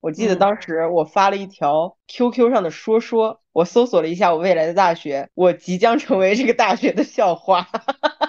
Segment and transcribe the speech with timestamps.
[0.00, 7.68] 我记得当时我发了一条 QQ 上的说说，我搜索了一下我未来的大学，我即将成为这个大学的校花。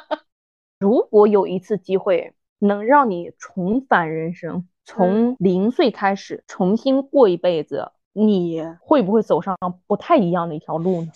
[0.79, 9.58] 如果有一次机会能让你重返人生，从零岁开始重新过一辈子，你会不会走上
[9.88, 11.12] 不太一样的一条路呢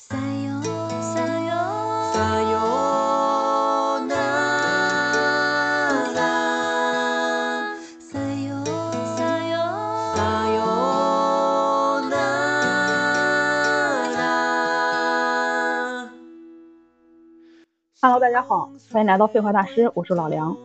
[18.06, 20.56] ？Hello，大家好，欢迎来到废话大师，我是老梁，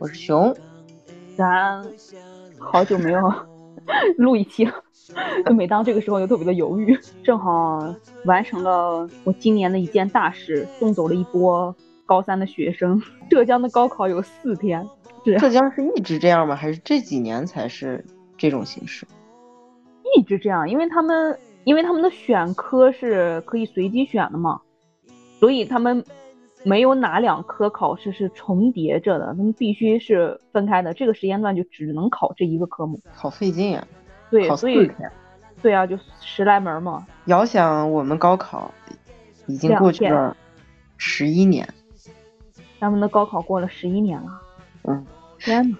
[0.00, 0.52] 我是熊，
[1.36, 1.80] 咱
[2.58, 3.32] 好久没有
[4.18, 4.72] 录一期了，
[5.46, 7.94] 就每当这个时候就特别的犹豫，正好
[8.24, 11.72] 完成了我今年的一件大事，送走了一波
[12.04, 13.00] 高三的学生。
[13.30, 14.84] 浙江的高考有四天，
[15.24, 16.56] 浙江是一直这样吗？
[16.56, 18.04] 还是这几年才是
[18.36, 19.06] 这种形式？
[20.16, 24.62] 一直这样，因为他们因为他们的选科是可以随机选的嘛，
[25.38, 26.04] 所以他们。
[26.64, 30.92] 没有哪两科考试是重叠着的，他们必须是分开的。
[30.92, 33.86] 这个时间段就只能考这一个科目，好费劲啊。
[34.30, 34.90] 对，所以
[35.62, 37.06] 对啊，就十来门嘛。
[37.26, 38.72] 遥想我们高考
[39.46, 40.36] 已经过去了
[40.96, 41.66] 十一年，
[42.80, 44.40] 咱们的高考过了十一年了。
[44.82, 45.06] 嗯，
[45.38, 45.76] 天呐，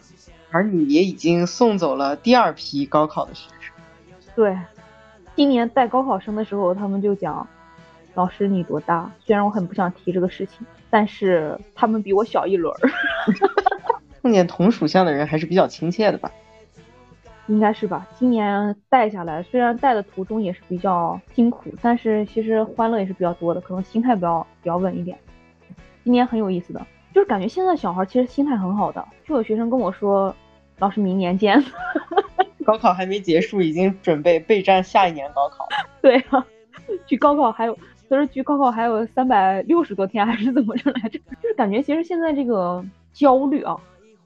[0.51, 3.75] 而你也已经送走了第二批高考的学生。
[4.35, 4.57] 对，
[5.35, 7.47] 今年带高考生的时候，他们就讲。
[8.19, 9.09] 老师你多大？
[9.25, 12.91] 虽然我很不想提这个事情，但是他们比我小一轮儿。
[14.21, 16.29] 碰见同属相的人还是比较亲切的吧？
[17.47, 18.09] 应该是吧。
[18.19, 25.17] 今年带下来，虽然带的途中也是比较辛苦，但是其实欢乐也是比较多的，可能心态比较比较稳一点。
[26.03, 29.07] 今年很有意思的，就是感觉现在小孩其实心态很好的。
[29.25, 30.35] 就有学生跟我说
[30.81, 31.63] ：“老师，明年见。
[32.67, 35.69] ”高考还没结束，已经准备备战下一年高考。
[36.03, 36.45] 对啊，
[37.07, 37.79] 距高考还有。
[38.09, 41.19] 他说距高考还有三百六十多天，还是怎么着来着？
[41.43, 43.77] 就是感觉其实现在这个焦虑啊，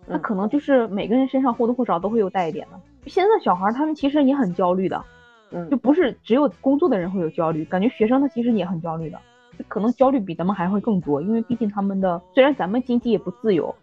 [0.07, 2.81] 那可能就是每个人身上或多或少都会有带一点的。
[3.07, 5.05] 现在小孩他们其实也很焦虑的，
[5.51, 9.19] 嗯，就不是只有工作的人会有焦虑，感觉学生他其实也很焦虑的，
[9.67, 13.75] 可能焦虑比咱们还会更多，因为毕竟他们的虽然咱们经济也不自由，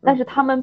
[0.00, 0.62] 但是他们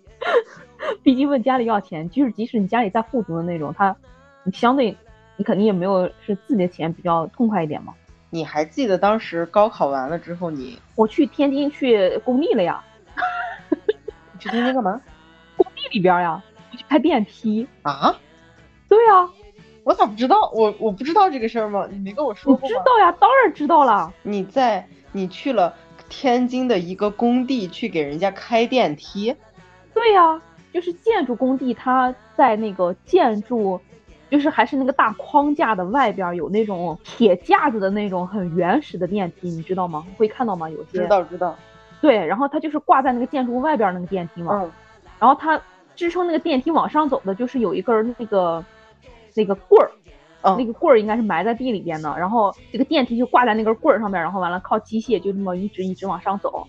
[1.02, 3.96] 毕竟问家里要钱，就是即使你家里再富足的那种，他
[4.44, 4.94] 你相对。
[5.38, 7.94] 你肯定也没有是自己的钱比较痛快一点嘛？
[8.28, 12.84] 你还记得当时高考完了之后，你我去天津去工地了呀？
[14.32, 15.00] 你去天津干嘛？
[15.56, 18.14] 工地里边呀，我去开电梯啊？
[18.88, 19.28] 对呀，
[19.84, 20.50] 我咋不知道？
[20.52, 21.86] 我我不知道这个事儿吗？
[21.90, 22.68] 你没跟我说过吗？
[22.68, 24.12] 知道呀，当然知道了。
[24.24, 25.72] 你在你去了
[26.08, 29.34] 天津的一个工地去给人家开电梯？
[29.94, 33.80] 对呀，就是建筑工地，它在那个建筑。
[34.30, 40.04] 就是还是那个大框架的外边有那种铁架子的那种很原始的电梯，你知道吗？
[40.16, 40.68] 会看到吗？
[40.68, 41.56] 有些知道知道。
[42.00, 44.60] 对，然后它就是挂在那个建筑物外边那个电梯嘛。
[44.62, 44.70] 嗯。
[45.18, 45.60] 然后它
[45.96, 48.64] 支撑那个电梯往上走的，就是有一根那个
[49.34, 49.90] 那个棍儿，
[50.56, 52.14] 那个棍儿应该是埋在地里边的。
[52.18, 56.66] 然后这个电梯就挂在那根棍儿上面，然后完了靠机械就这么一直一直往上走。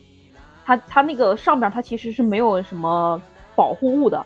[0.66, 3.22] 它它那个上边它其实是没有什么
[3.56, 4.25] 保护物的。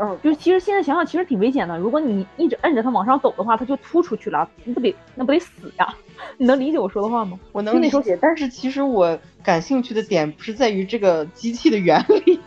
[0.00, 1.76] 嗯，就是其实现在想想，其实挺危险的。
[1.78, 5.86] 如果你一直摁着它往上走的话，它就突出去了，那不得那不得死呀？
[6.38, 7.38] 你能理解我说的话吗？
[7.52, 12.40] 我能理解，但是其实我感兴趣的点不是在于这个机器的原理，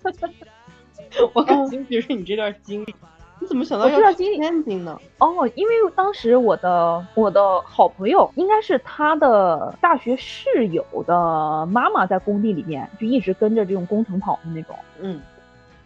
[1.32, 2.94] 我感兴趣是你这段经历。
[3.42, 5.00] 你怎么想到要去天津呢？
[5.16, 14.76] 哦，因为当时我的我的好朋友，应该是他的大学室友的妈妈在工地里面，就一直跟着这种工程跑的那种。
[15.00, 15.18] 嗯。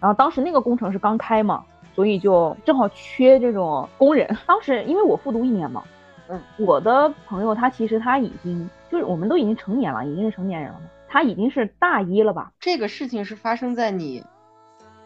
[0.05, 4.37] 然后当时那个工程是刚开嘛，所以就正好缺这种工人。
[4.47, 5.83] 当时因为我复读一年嘛，
[6.29, 12.53] 嗯，我的朋友他其实他已经就是我们都已经成年了，已经是成年人了嘛，他已经是大一了吧？
[12.61, 14.23] 这个事情是发生在你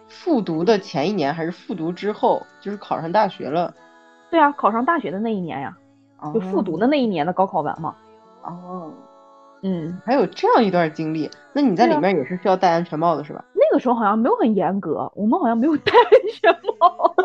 [0.09, 2.45] 复读的前一年还是复读之后？
[2.61, 3.73] 就是考上大学了？
[4.33, 5.77] 对啊，考上大学的那一年呀，
[6.35, 7.95] 就复读的那一年的高考完嘛。
[8.43, 8.93] 哦。
[9.61, 13.45] 嗯，还有这样一段经历，那你在里面也是需要戴安全帽的是吧？
[13.71, 16.11] 那个时候好像没有很严格，我们好像没有戴 安
[16.41, 17.15] 全帽。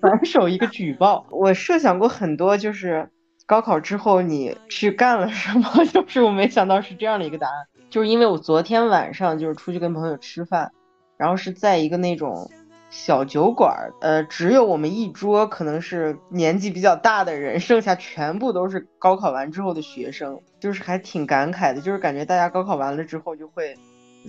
[0.00, 3.08] 反手一个举报，我设想过很多，就是
[3.46, 10.72] 高考之后你去干了什么， 就是我没想到是这样的一个答案，就是因为我昨天晚上就是出去跟朋友吃饭，
[11.16, 12.50] 然后是在一个那种。
[12.90, 23.76] 小酒馆，呃，只有我们一桌可能是年纪比较大的人， 剩下全部都是高考完之后的学生，就是还挺感慨的，就是感觉大家高考完了之后就会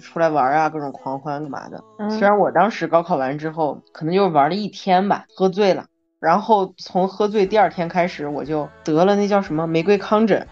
[0.02, 1.84] 出来玩啊，各种狂欢干嘛的。
[2.10, 5.86] 虽然我当时高考完之后，可能就玩了一天吧，喝醉了，
[6.20, 10.46] 然后从喝醉第二天开始，我就得了那叫什么玫瑰糠疹，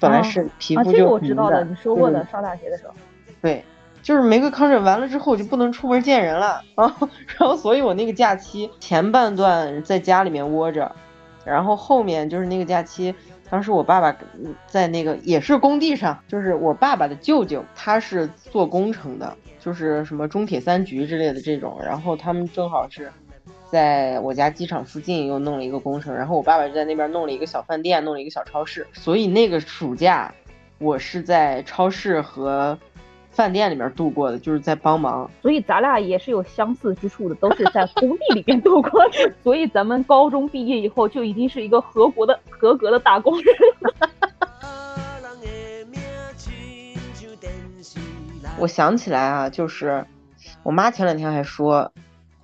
[0.00, 2.94] 本来是皮肤就这个我知道的，你说过的，上大学的时候。
[3.42, 3.64] 对，
[4.02, 6.96] 就是玫瑰糠疹完了之后，我就不能出门见人了啊，
[7.38, 10.90] 然后所以我那个假期前半段在家里面窝着，
[11.44, 13.14] 然后后面就是那个假期。
[13.50, 14.16] 当时我爸爸
[14.68, 21.76] 在那个也是工地上，就是我爸爸的舅舅，他是做工程的，就是什么中铁三局之类的这种。
[21.84, 23.10] 然后他们正好是
[23.68, 28.86] 在我家机场附近又弄了一个工程，然后我爸爸就在那边弄了一个小饭店，弄了一个小超市。
[28.92, 30.32] 所以那个暑假
[30.78, 32.78] 我是在超市和。
[33.30, 39.32] 饭店里面度过的，就是在帮忙，所以咱俩也是有相似之处的，都是在工地里面度过的。
[39.42, 43.46] 所以咱们高中毕业以后就已经是一个合格的、 合格的打工人。
[48.58, 50.04] 我想起来啊，就是
[50.62, 51.92] 我妈前两天还说，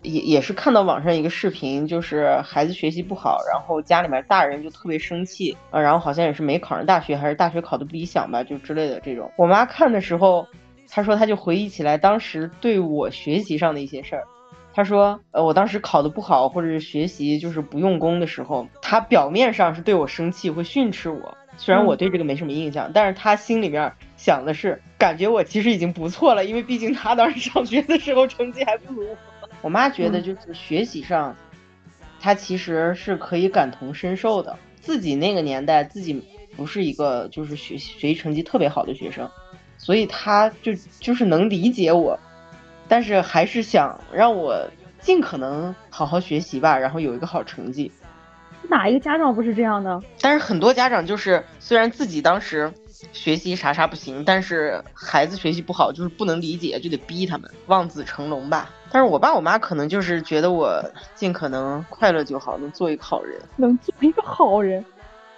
[0.02, 9.30] 也也是看到网上一个视频，就是孩子学习不好，然后家里面大人就特别生气啊，然后好像也是没考上大学，还是大学考的不理想吧，就之类的这种。
[9.36, 10.46] 我妈看的时候。
[10.88, 14.24] 他说，他就回忆起来当时对我学习上的一些事儿。
[14.72, 21.36] 他说，呃，我当时考的不好，或者是学习就是不用功的时候，他表面上是对我生气，会训斥我。
[21.56, 29.16] 虽然我对这个没什么印象，但是他心里面想的是，感觉我其实已经不错了，因为毕竟他当时上学的时候成绩还不如我。
[29.62, 31.34] 我妈觉得就是学习上，
[32.20, 34.58] 他其实是可以感同身受的。
[34.78, 36.22] 自己那个年代，自己
[36.54, 39.26] 不是一个就是学学习成绩特别好的学生。
[39.86, 42.18] 所以他就就是能理解我，
[42.88, 44.68] 但是还是想让我
[44.98, 47.92] 尽可能好好学习吧，然后有一个好成绩。
[48.68, 50.02] 哪一个家长不是这样的？
[50.20, 52.72] 但是很多家长就是虽然自己当时
[53.12, 58.68] 学习啥啥不行，但是孩子学习不好就是不能理解，就得逼他们望子成龙吧。
[58.90, 60.82] 但是我爸我妈可能就是觉得我
[61.14, 64.84] 尽可能快乐就好，能做一个好人，能做一个好人，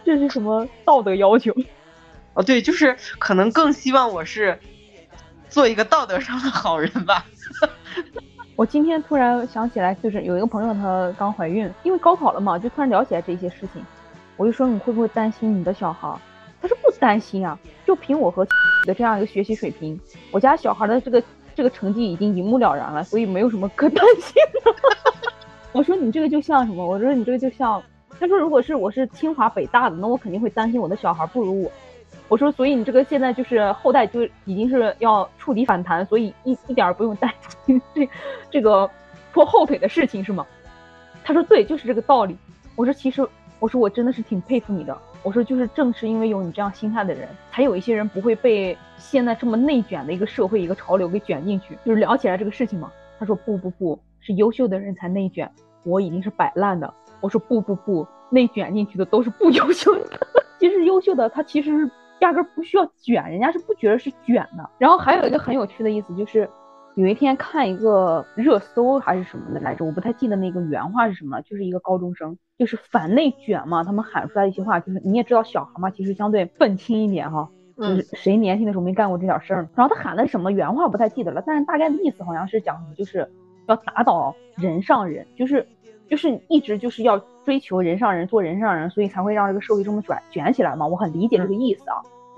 [0.06, 1.54] 这是什么道德要求？
[2.38, 4.56] 哦，对，就是可能更希望我是
[5.48, 7.24] 做一个道德上的好人吧。
[8.54, 13.84] 我今天突然想起来，就是有一个朋友她刚怀孕，因为高考了嘛，就突然聊起来这些事情。
[14.36, 16.16] 我就说你会不会担心你的小孩？
[16.62, 18.46] 他说不担心啊，就凭我和
[18.86, 20.00] 的这样一个学习水平，
[20.30, 21.20] 我家小孩的这个
[21.56, 24.72] 这个成绩已经一目了然了，所以没有什么可担心的。
[25.74, 26.86] 我说你这个就像什么？
[26.86, 27.82] 我说你这个就像，
[28.20, 31.72] 他说如果是我是清华北大的，那我肯定会担心我的小孩不如我。
[32.28, 37.32] 我说，所以你这个现在就是后代就已经是要触底反弹，所以一一点儿不用担
[37.64, 38.08] 心这
[38.50, 38.88] 这个
[39.32, 40.46] 拖后腿的事情是吗？
[41.24, 42.36] 他说对，就是这个道理。
[42.76, 43.26] 我说其实，
[43.58, 44.96] 我说我真的是挺佩服你的。
[45.22, 51.76] 我说就是正是因为有你这样心态的人，才有一些人不会被现在这么内卷的一个社会一个潮流给卷进去。
[51.84, 55.50] 就是聊起来这个事情嘛，他说不不不是优秀的人才内卷，
[55.82, 56.92] 我已经是摆烂的。
[57.20, 60.18] 我说不不不，内卷进去的都是不 优秀的。
[60.60, 61.90] 其实优秀的他其实是。
[62.20, 64.70] 压根不需要卷，人家是不觉得是卷的。
[64.78, 66.48] 然后还有一个很有趣的意思，就是
[66.96, 79.68] 有一天看一个热搜还是什么的来着，我不太记得那个原话是什么，就是一个高中生，就是反内卷嘛，他们喊出来一些话，就是你也知道小孩嘛，其实相对愤青一点哈，就是谁年轻的时候没干过这点事儿。
[79.76, 83.30] 然后他喊的什么原话不太记得了，但是大概的意思好像是讲的就是
[83.68, 85.64] 要打倒人上人，就是
[86.08, 87.20] 就是一直就是要。
[87.48, 90.86] 追求人上人，做人上人，所以才会让这个社会这么卷卷起来嘛。
[90.86, 91.96] 我很理解这个意思啊。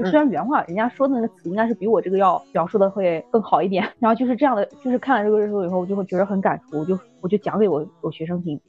[0.09, 3.85] 虽然原话人家说的那个词应该是比我这个要表述的会更好一点。
[3.99, 6.79] 然后就是这样的，就是看了这个热搜以后，我就会觉得很感触。
[6.79, 8.61] 我就我就讲给我我学生听。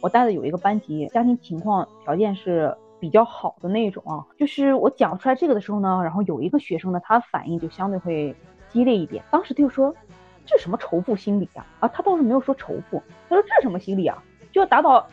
[0.00, 4.24] 我带的有一个班级，家庭情况条件是比较好的那种啊。
[4.38, 8.34] 就是我讲出来这个的时候呢，然后有一个学生呢，他反应就相对会
[8.70, 9.22] 激烈一点。
[9.30, 9.94] 当时他就说
[10.46, 14.16] ：“这什么仇富心理呀？”啊，他倒是没有说仇富，他说：“这什么心理啊？
[14.52, 15.06] 就要打倒。”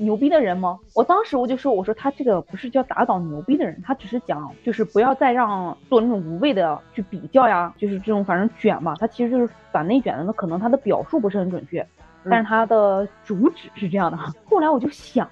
[0.00, 0.78] 牛逼的人吗？
[0.94, 11.86] 我当时我就说，我说他这个不是叫打倒牛逼的人，他只是讲就是不要再让做那种无谓的去比较呀，就是这种反正卷嘛，他其实就是反内卷的，那可能他的表述不是很准确，
[12.30, 14.16] 但是他的主旨是这样的。
[14.46, 15.28] 后来我就想，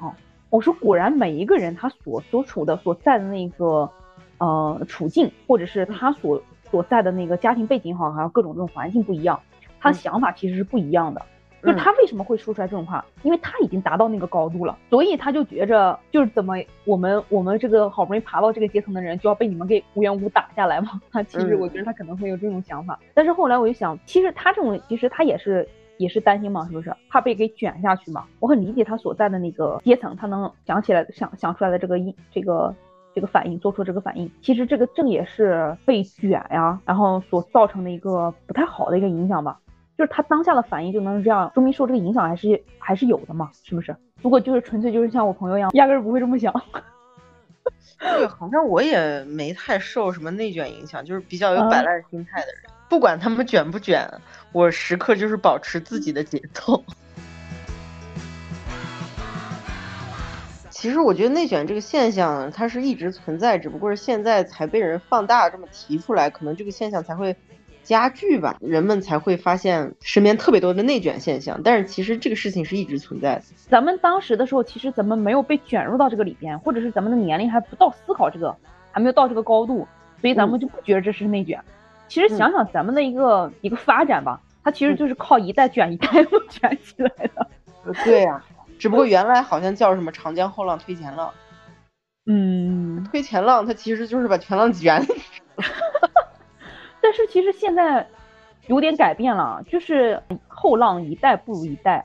[0.51, 3.91] 我说果然每一个人他所所处的所在的那个
[4.37, 6.39] 呃处境，或者是他所
[6.71, 9.41] 所在的那个家庭背景好，还有各种这种环境不一样，
[9.81, 11.23] 他的想法其实是不一样的。
[11.63, 13.05] 就他为什么会说出来这种话？
[13.23, 21.01] 因为他已经达到那个高度了，所以他就觉着就是怎么我们我们这个好不容易爬到这个阶层的人就要被你们给无缘无故打下来吗？
[21.11, 22.99] 他 其实我觉得他可能会有这种想法。
[23.15, 28.25] 但是后来我就想，其实他这种其实他也是也是担心嘛，是不是怕被给卷下去嘛？
[28.41, 32.75] 我很理解他所在的那个阶层，他能想起来想想出来的这个一这个。
[33.15, 34.31] 这个反应，做出这个反应。
[34.41, 39.59] 其实这个正也是被卷呀，然后所造成的一个不太好的一个影响吧。
[39.99, 43.95] 就是他当下的反应就能这样，说明受这个影响还是还是有的嘛，是不是？
[44.23, 46.55] 如果就是纯粹就是像我朋友一样，压根儿不会这么想。
[47.99, 52.63] 对，好像我也没太受什么内卷影响，就是比较有摆烂心态的人。
[52.89, 54.09] 不管他们卷不卷，
[54.53, 56.85] 我时刻就是保持自己的节奏。
[60.71, 67.35] 其实我觉得内卷这个现象，它是一直存在，只不过是现在才被人放大这么提出来，可能这个现象才会
[67.89, 71.59] 加剧吧，人们才会发现身边特别多的内卷现象。
[71.65, 73.43] 但是其实这个事情是一直存在的。
[73.71, 78.55] 咱们当时的时候，其实咱们没有被卷入到这个里边，或者是咱们的年龄还不到思考这个，
[78.93, 79.89] 还没有到这个高度，
[80.21, 81.59] 所以咱们就不觉得这是内卷。
[82.09, 87.49] 其实想想咱们的一个一个发展吧，它其实就是靠一代卷一代又卷起来的。
[88.05, 88.45] 对呀。
[88.79, 91.33] 只不过原来好像叫什么长江后浪推前浪，
[92.27, 95.05] 嗯，推前浪，它其实就是把前浪卷。
[97.01, 98.07] 但是其实现在
[98.67, 102.05] 有点改变了，就是后浪一代不如一代，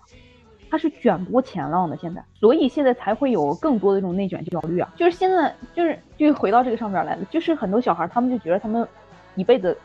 [0.70, 1.98] 它是卷不过前浪的。
[1.98, 4.94] 现在，所以现在才会有更多的这种内卷焦虑啊。
[4.96, 8.88] 就是现在，就是就回到这个上面来了，就是很多小孩他们就觉得他们
[9.36, 9.78] 一辈子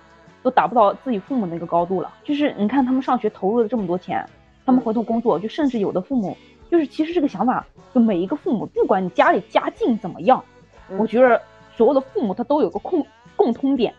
[0.42, 2.12] 都达不到自己父母那个高度了。
[2.22, 4.24] 就是你看他们上学投入了这么多钱，
[4.64, 6.36] 他们回头工作，就甚至有的父母。
[6.70, 10.44] 就是其实这个想法，就每一个父母，不管你家里家境怎么样，
[10.98, 11.40] 我觉得
[11.74, 13.94] 所有的父母他都有个共共通点，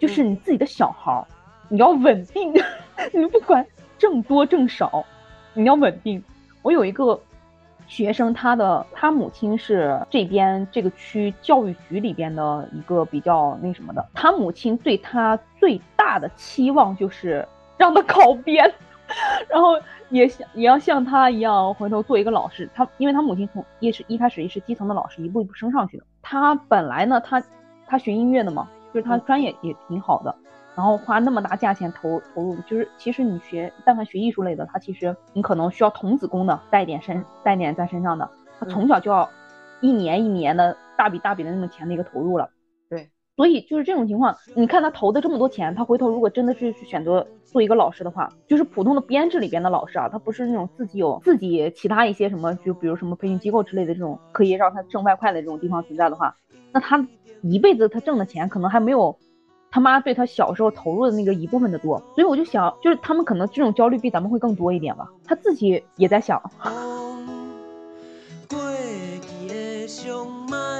[0.00, 1.24] 就是你自己的小孩，
[1.68, 2.52] 你要稳定，
[3.12, 3.64] 你不管
[3.98, 5.04] 挣多挣少，
[5.54, 6.20] 你要稳定。
[6.62, 7.20] 我有一个
[7.86, 18.72] 学生，他的他母亲是这边这个区教育局里边的一个比较那什么的，他母亲对他最大的期望就是让他考编。
[19.50, 19.76] 然后
[20.10, 22.70] 也想也要像他一样回头做一个老师。
[22.72, 26.04] 他因为他母亲从也是一开始也是基层的老师，一步一步升上去的。
[26.22, 27.42] 他本来呢，他
[27.88, 30.34] 他学音乐的嘛，就是他专业也挺好的。
[30.76, 38.30] 然后花那么大价钱投投入，就是其实你学但凡学艺术类的，他其实你可能需要童子功的带点身带点在身上的。
[38.58, 39.28] 他从小就要
[39.80, 42.48] 一年一年的大笔大笔的那种钱的一个投入了。
[42.88, 56.34] 对所以就是这种情况，你看他投的这么多钱，他回头如果真的是去选择做一个老师的话，就是普通的编制里边的老师啊，他不是那种自己有自己其他一些什么，就比如什么培训机构之类的这种可以让他挣外快的这种地方存在的话，
[56.72, 57.04] 那他
[57.42, 59.16] 一辈子他挣的钱可能还没有
[59.70, 61.98] 他妈对他小时候投入的那个一部分的多。
[62.14, 65.08] 所以我就想，就是他们可能这种焦虑比咱们会更多一点吧。
[65.24, 66.42] 他自己也在想。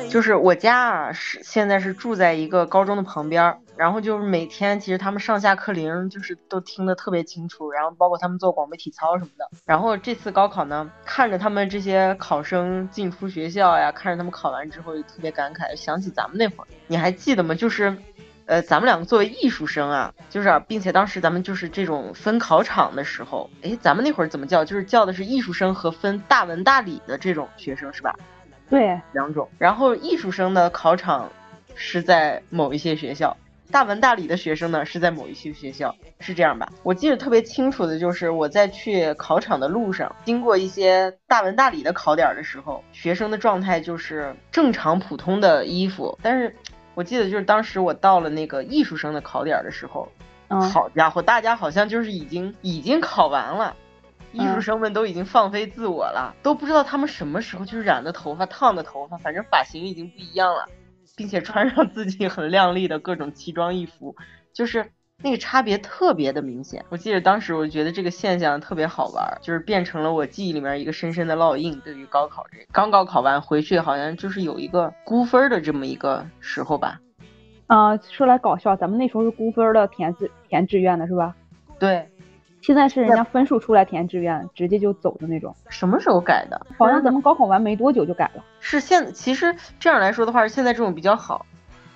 [0.08, 9.48] 就是我家啊，是现在是住在一个高中的旁边，然后就是每天其实他们上下课铃就是都听得特别清楚，然后包括他们做广播体操什么的。
[9.64, 17.54] 然后这次高考呢，看着他们这些考生进出学校呀，看着他们考完之后就特别感慨，想起咱们那会儿，你还记得吗？
[17.54, 17.96] 就是，
[18.46, 24.64] 呃，咱们两个作为艺术生啊，就是，并且当时咱们就是这种分考场的时候，哎，咱们那会儿怎么叫？
[24.64, 28.12] 就是叫的是艺术生和分大文大理的这种学生是吧？
[28.70, 29.46] 对，两种。
[29.58, 31.30] 然后艺术生的考场
[31.74, 33.36] 是在某一些学校，
[33.72, 36.70] 大文大理的学生呢是在某一些学校，是这样吧？
[36.84, 46.16] 我记得特别清楚的就是我在去考场的路上，经过一些大文大理的考点的时候，学生的状态就是正常普通的衣服。
[46.22, 46.54] 但是
[46.94, 50.08] 我记得就是当时我到了那个艺术生的考点的时候，
[50.72, 53.74] 好家伙，大家好像就是已经已经考完了。
[54.32, 60.68] 艺术生们都已经放飞自我了，都不知道他们什么时候就是染的头发、烫的头发，反正发型已经不一样了，
[61.16, 64.14] 并且穿上自己很靓丽的各种奇装异服，
[64.52, 66.84] 就是那个差别特别的明显。
[66.88, 71.80] 我记得当时我觉得这个现象特别好玩，就是变成了我记忆里面一个深深的烙印。
[71.80, 77.00] 对于高考这个，刚高考完回去好像就是有一个估分的这么一个时候吧。
[77.66, 81.34] 啊，说来搞笑，咱们那时候是估分的填志填志愿的是吧？
[81.78, 82.09] 对。
[82.60, 85.54] 现在是人家分数出来填志愿，直接就走的那种。
[85.68, 86.66] 什么时候改的？
[86.78, 88.44] 好像咱们高考完没多久就改了。
[88.60, 91.46] 是现其实这样来说的话，现在这种比较好，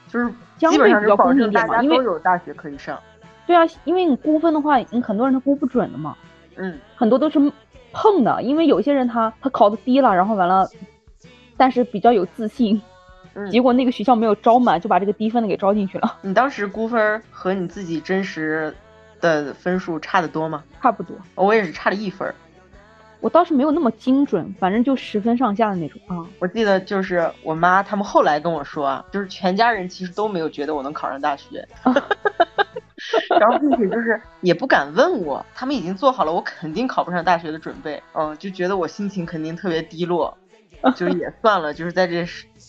[0.09, 2.99] 就是基本上是公平点嘛，因为都有大学可以上。
[3.47, 6.17] 对啊，因为你估分的话，你很多人他估不准的嘛。
[6.57, 6.79] 嗯。
[6.97, 7.39] 很多都是
[7.93, 10.67] 碰的，因为有些人他他考的低了，然后完了，
[11.59, 12.81] 但是比较有自信，
[13.51, 16.17] 结果那个学校没有招满，就把这个低分的给招进去了。
[16.23, 18.75] 你当时估分和你自己真实。
[19.25, 20.63] 的分数差得多吗？
[20.83, 22.33] 差不多，我也是差了一分。
[23.21, 26.27] 我倒是没有那么精准，反正就十分上下的那种啊。
[26.41, 31.67] 我记得就是我妈他们后来跟我说啊，就是全家人其实都没有觉得我能考上大学，
[33.41, 40.37] 然后并且就是也不敢问我，他们已经做好了我肯定考不上大学的准备，嗯，就觉得我心情肯定特别低落。
[40.95, 42.27] 就也算了，就是在这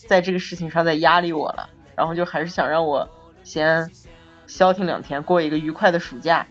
[0.08, 3.06] 在这个事情上在压力我了，然后就还是想让我
[3.44, 3.86] 先
[4.46, 6.46] 消停两天，过一个愉快的暑假，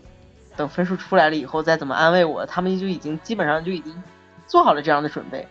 [0.56, 4.02] 等分数出来了以后再怎么安慰我，他们就已经基本上就已经
[4.46, 5.46] 做好了这样的准备，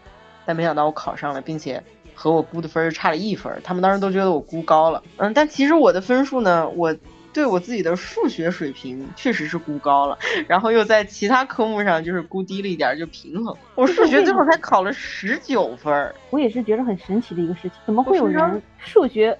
[0.45, 1.83] 但没想到我考上了，并且
[2.13, 6.95] 和我估的分差了一分，他们当时都觉得我估高了，嗯，但其实我的分数呢，我。
[7.35, 13.53] 对我自己的数学水平确实是估高了，然后又在其他科目上就是估低了一点，就平衡。
[13.75, 19.37] 我数学最后才考了十九分，我也是觉得很神奇的一个事情，怎么会有人数学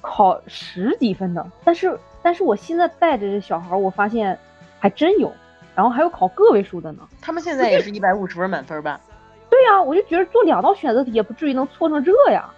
[0.00, 1.44] 考十几分呢？
[1.64, 4.38] 但是，但是我现在带着这小孩，我发现
[4.78, 5.32] 还真有，
[5.74, 7.02] 然后还有考个位数的呢。
[7.20, 9.00] 他们现在也是一百五十分满分吧？
[9.50, 12.48] 对呀，我就觉得做两道选择题也不至于能错成这样。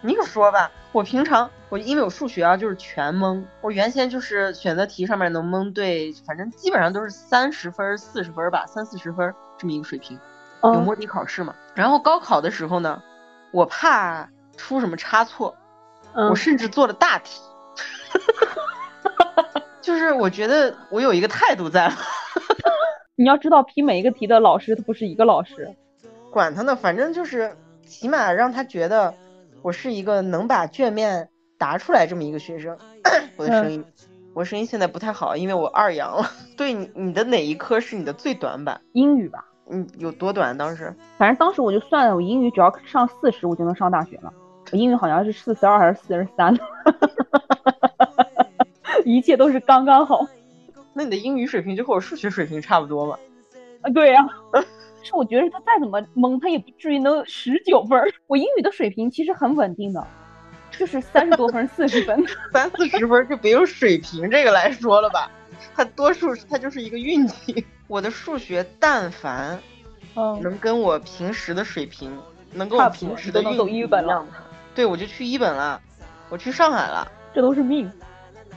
[0.00, 10.18] 你可说吧，我平常我因为我数学啊就是全蒙，我原先就是选择题上面能蒙对，反正基本上都是三十分、四十分吧，三四十分这么一个水平。
[10.62, 11.54] 有摸底考试嘛？
[11.74, 13.02] 然后高考的时候呢，
[13.52, 15.54] 我怕出什么差错，
[16.14, 17.40] 我甚至做了大题。
[19.96, 21.90] 就是我觉得我有一个态度在。
[23.16, 25.74] 你要知道，批每一个题的老师他不是一个老师，
[26.30, 29.14] 管他呢，反正就是起码让他觉得。
[29.62, 32.76] 我是一个能把卷面答出来这么一个学生。
[33.36, 33.84] 我的声音，
[34.32, 36.30] 我声音现在不太好，因为我二阳了。
[36.56, 38.80] 对你，你的哪一科是你的最短板？
[38.92, 39.44] 英语吧。
[39.68, 40.56] 嗯，有多短？
[40.56, 44.32] 当时，反正当时我就算了，我英语只要上四十，我就能上大学了。
[44.70, 46.56] 我英语好像是四十二还是四十三？
[49.06, 50.26] 一切都是刚刚好。
[50.92, 53.18] 那你的英语水平就和我数学水平差不多吧？
[53.82, 54.26] 啊，对呀。
[55.04, 57.96] 是我觉得他再怎么蒙，他也不至于能十九分。
[58.26, 60.04] 我英语的水平其实很稳定的，
[60.72, 62.20] 就是三十多分、四十分、
[62.52, 65.30] 三四十分就别用水平这个来说了吧。
[65.76, 67.64] 他多数他就是一个运气。
[67.86, 69.56] 我的数学但凡，
[70.16, 72.10] 嗯，能跟我平时的水平，
[72.52, 74.26] 能跟我平时的运气一样，
[74.74, 75.80] 对我就去一本了，
[76.28, 77.06] 我去上海了。
[77.32, 77.88] 这都是命，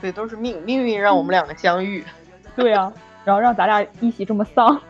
[0.00, 2.04] 对，都是命，命运让我们两个相遇。
[2.56, 2.92] 对呀，
[3.24, 4.80] 然后让咱俩一起这么丧。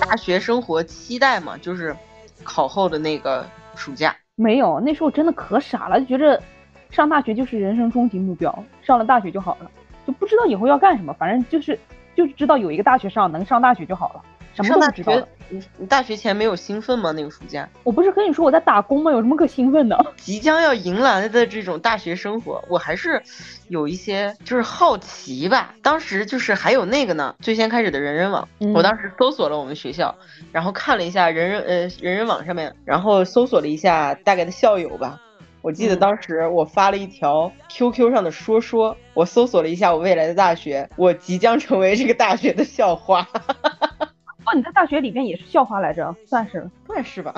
[0.00, 1.94] 大学生活期待嘛，就是
[2.42, 4.14] 考后的那个暑假。
[4.36, 6.42] 没有，那时候真的可傻了，就觉着
[6.90, 9.70] 上大学就是人生终极目标，上了大学就好了，
[10.06, 11.78] 就不知道以后要干什么，反正就是
[12.16, 14.22] 就是知道有一个大学上，能上大学就好了。
[14.54, 15.12] 什么都不知道。
[15.50, 17.12] 你你大学前没有兴奋吗？
[17.12, 17.68] 那个暑假？
[17.82, 19.10] 我不是跟你说我在打工吗？
[19.10, 20.06] 有什么可兴奋的？
[20.16, 23.20] 即将要迎来的这种大学生活，我还是
[23.68, 25.74] 有一些就是好奇吧。
[25.82, 30.14] 当时就是还有那个呢，最先开始的人人网，我当时搜索了我们学校，
[30.52, 35.20] 然后看了一下人人呃人人网上面，然后搜索了一下大概的校友吧。
[35.64, 43.26] 我记得当时我发了一条 QQ 上的说说，我搜索了一下我未来的大学，我即将成为这个大学的校花。
[44.44, 47.34] 哦，你在大学里面也是校花来着，算是算是吧，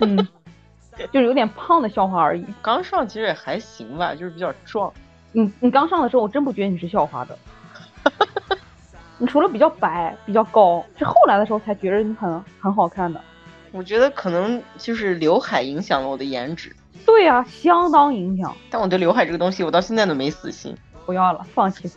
[0.00, 0.16] 嗯，
[1.12, 2.44] 就是有点胖的校花而已。
[2.60, 4.92] 刚上其实也还行吧，就是比较壮。
[5.30, 7.38] 你你刚上的时候，我真不觉得你是校花的。
[9.18, 13.20] 你除了比较白、比较高，是后来的时候才觉得你很很好看的。
[13.70, 16.74] 我觉得可能就是刘海影响了我的颜值。
[17.06, 18.54] 对呀，相当影响。
[18.70, 20.76] 但我对刘海这个东西，我到现在都没死心。
[21.06, 21.90] 不要了，放弃。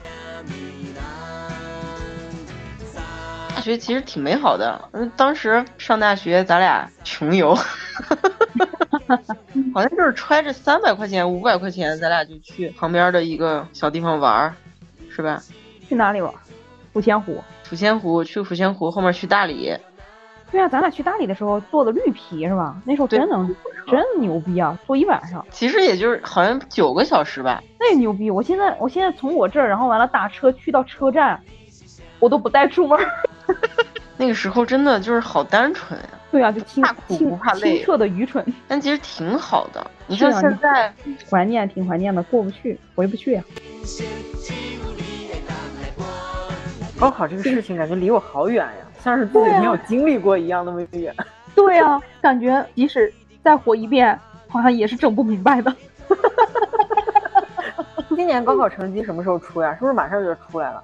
[3.55, 7.55] 大学其实挺美好的，嗯，当时上大学咱俩穷游，
[9.73, 14.55] 好像就是揣着三百块钱、五百块钱，咱俩就去旁边的一个小地方玩儿，
[15.09, 15.41] 是吧？
[15.87, 16.33] 去哪里玩？
[16.93, 17.41] 抚仙湖。
[17.69, 19.77] 抚仙湖，去抚仙湖后面去大理。
[20.53, 22.79] 对啊，咱俩去大理的时候坐的绿皮是吧？
[22.85, 23.47] 那时候真能，
[23.87, 24.77] 真牛逼啊！
[24.85, 25.43] 坐一晚上。
[25.49, 27.63] 其实也就是好像九个小时吧。
[27.79, 28.29] 那牛逼！
[28.29, 31.41] 我现在我现在从我这儿，然后完了打车去到车站，
[32.19, 32.99] 我都不带出门。
[34.15, 39.83] 那个时候真的就是好单纯呀，对啊，就怕苦不怕累，清澈的愚蠢，但其实挺好的。
[40.05, 40.93] 你像现在
[41.27, 43.43] 怀念，挺怀念的，过不去，回不去呀。
[46.99, 51.13] 高考这个事情感觉离我好远呀，像是自己没有经历过一样那么远。
[51.53, 53.13] 对啊，感觉即使
[53.43, 55.75] 再活一遍，好像也是整不明白的。
[58.15, 59.73] 今年高考成绩什么时候出呀？
[59.73, 60.81] 是不是马上就出来了？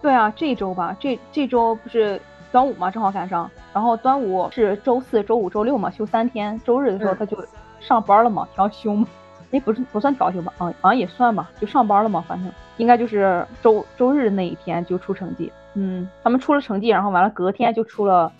[0.00, 2.20] 对啊，这周吧，这这周不是
[2.50, 3.48] 端午嘛，正好赶上。
[3.74, 6.58] 然后端午是周四周五周六嘛，休三天。
[6.64, 7.36] 周日的时候他就
[7.78, 9.06] 上班了嘛，调休嘛。
[9.50, 10.52] 哎，不是不算调休吧？
[10.58, 12.24] 啊，好像也算吧，就上班了嘛。
[12.26, 15.52] 反正应该就是周周日那一天就出成绩。
[15.74, 18.32] 嗯，他们出了成绩，然后完了隔天就出了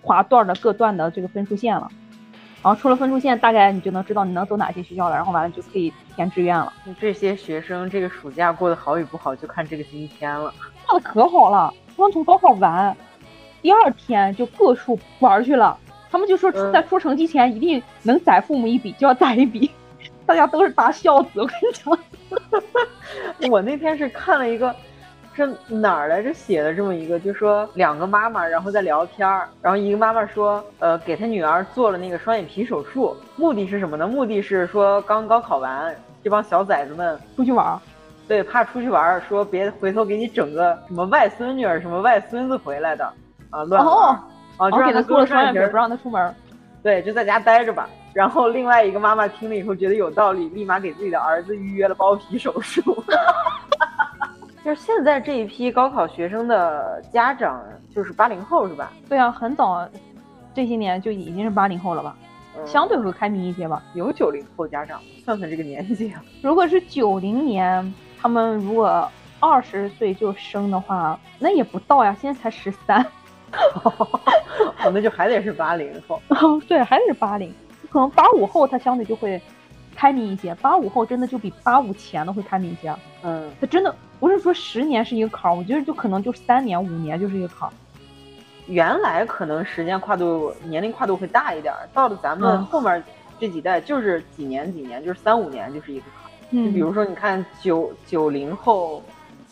[0.00, 1.90] 划段的各段的这个分数线了。
[2.62, 5.16] 然后出了分数线，大概你就能知道你能走哪些学校了。
[5.16, 6.72] 然后完了就可以填志愿了。
[7.00, 10.54] 这些学生这个暑假过得好与不好，就看这个星期天了。
[10.86, 12.96] 过得可好了，刚从高考完，
[13.60, 15.76] 第二天就各处玩去了。
[16.12, 19.68] 他们就说在出成绩前一定能宰父母一笔，就要宰一笔。
[20.30, 23.50] 大家都是大孝子，我跟你讲。
[23.50, 24.72] 我那天是看了一个，
[25.34, 34.06] 是哪儿来着写的这么一个，就说两个妈妈然后在聊天儿，然后一个妈妈说，呃，给她女儿做了那个双眼皮手术，目的是什么呢？
[34.06, 37.76] 目的是说刚高考完，这帮小崽子们出去玩。
[38.28, 43.04] 对，怕出去玩，说别回头给你整个什么外孙女儿、什么外孙子回来的
[43.50, 44.16] 啊，乱玩
[44.58, 46.32] 啊，就让他做了双眼皮，不让他出门。
[46.84, 47.90] 对，就在家待着吧。
[48.12, 52.82] 然后另外一个妈妈听了以后觉得有道理，立马给自己的儿子预约了包皮手术。
[54.64, 57.62] 就是现在这一批高考学生的家长，
[57.94, 58.92] 就是八零后是吧？
[59.08, 59.88] 对啊，很早，
[60.54, 62.16] 这些年就已经是八零后了吧？
[62.66, 63.82] 相对会开明一些吧。
[63.94, 66.22] 有九零后家长，算算这个年纪啊。
[66.42, 67.94] 如果是九零年。
[68.22, 73.00] 他们如果二十岁就生的话，那也不到呀，现在才十三，
[73.82, 74.20] 哦，
[74.92, 76.20] 那就还得是八零后，
[76.68, 77.50] 对，还得是八零，
[77.90, 79.40] 可能八五后他相对就会
[79.94, 87.72] 开明一些，八五后真的就比八五前的会开明一些，嗯，他真的不是说十年是一个坎儿，我觉得就可能就三年五年就是一个坎儿，
[88.66, 93.02] 原来可能时间跨度年龄跨度会大一点，到了咱们后面
[93.38, 96.06] 这几代就是几年几年，就是三五年就是一个。
[96.52, 99.00] 就比如说，你看九九零后，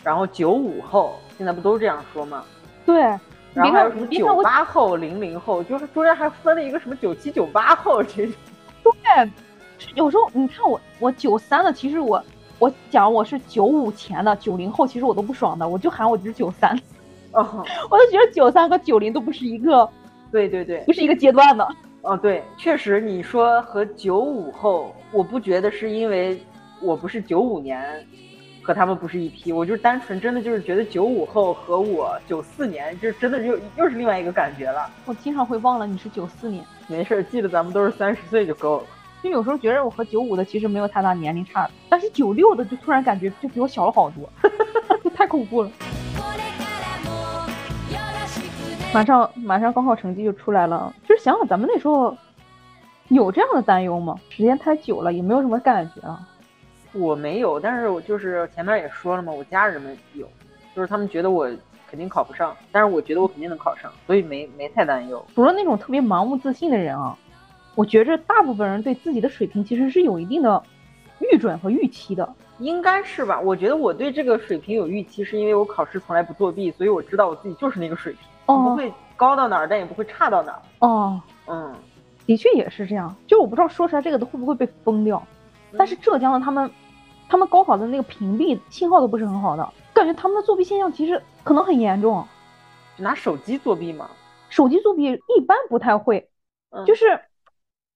[0.02, 2.42] 然后九五后，现在不都这样说吗？
[2.84, 3.16] 对，
[3.58, 8.34] 然后还有什么九八后、零零后，就是中间还分了一个什么九七、九八后这种。
[8.82, 9.30] 对，
[9.94, 12.22] 有时候你看我，我九三的，其实我
[12.58, 16.78] 我讲我是九五前的九零后，其实我都不爽的，我就喊我就是九三。
[17.32, 19.88] 哦，我就觉得九三和九零都不是一个，
[20.30, 21.68] 对对对，不是一个阶段的。
[22.02, 26.40] 哦，对，确实你说和九五后，我不觉得是因为。
[26.80, 28.06] 我不是九五年，
[28.68, 34.90] 和他们不是一批，我就是单纯真的就是觉得九五后和我九四年，就真的又又是另外一个感觉了。
[35.06, 38.84] 我经常会忘了你是九四年，没事，记得咱们都是三十岁就够了。
[39.22, 44.28] 就有时候觉得我和九五的其实没有太大年龄差，但是九六的就突然感觉就比我小了好多，
[45.16, 45.70] 太恐怖了。
[48.92, 52.14] 马上马上高考成绩就出来了，就是想想咱们那时候
[53.08, 54.14] 有这样的担忧吗？
[54.28, 56.20] 时间太久了，也没有什么感觉了。
[56.92, 60.26] 我没有，但是我就是前面也说了嘛，我家人们有，
[60.74, 61.48] 就是他们觉得我
[61.90, 65.24] 肯定考不上，但是我觉得我肯定能考上，所以没没太担忧。
[65.34, 67.16] 除了那种特别盲目自信的人啊，
[67.74, 70.62] 我觉着大部分人对自己的水平其实是有一定的
[71.20, 73.38] 预准和预期的，应该是吧？
[73.40, 80.62] 我觉得我对这个水平有预期，是因为我考试从来不作弊，所以我知道我自己就是那个水平，不会高到哪儿，但也不会差到哪儿。
[80.80, 81.74] 哦，嗯，
[82.26, 83.14] 的确也是这样。
[83.26, 85.22] 就我不知道说出来这个都会不会被封掉。
[85.76, 86.70] 但是浙江的他们，
[87.28, 92.26] 他们高考的那个屏蔽信号都不是很好的，感觉他们的作弊现象其实可能很严重。
[92.96, 94.08] 拿手机作弊吗？
[94.48, 95.04] 手机作弊
[95.36, 96.28] 一般不太会，
[96.86, 97.04] 就是，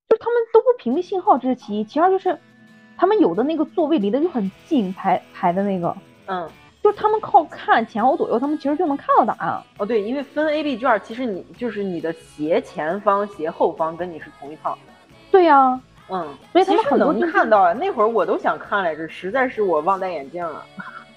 [0.09, 1.83] 就是他们都不屏蔽信号，这是其一。
[1.83, 2.39] 其二就是，
[2.97, 6.49] 他们有的那个座位离得就很近，排排的那个，嗯，
[6.83, 9.63] 就是他们靠看前后左右，他们其实就能看到答案。
[9.79, 14.79] 哦，对，因为分 A、B 卷，其实你就是你的斜前方、斜后方跟你是同一套。
[15.31, 15.81] 对呀。
[16.13, 17.73] 嗯，所以他们很能看到啊。
[17.73, 20.63] 那会儿我都想看来着，实在是我忘戴眼镜了。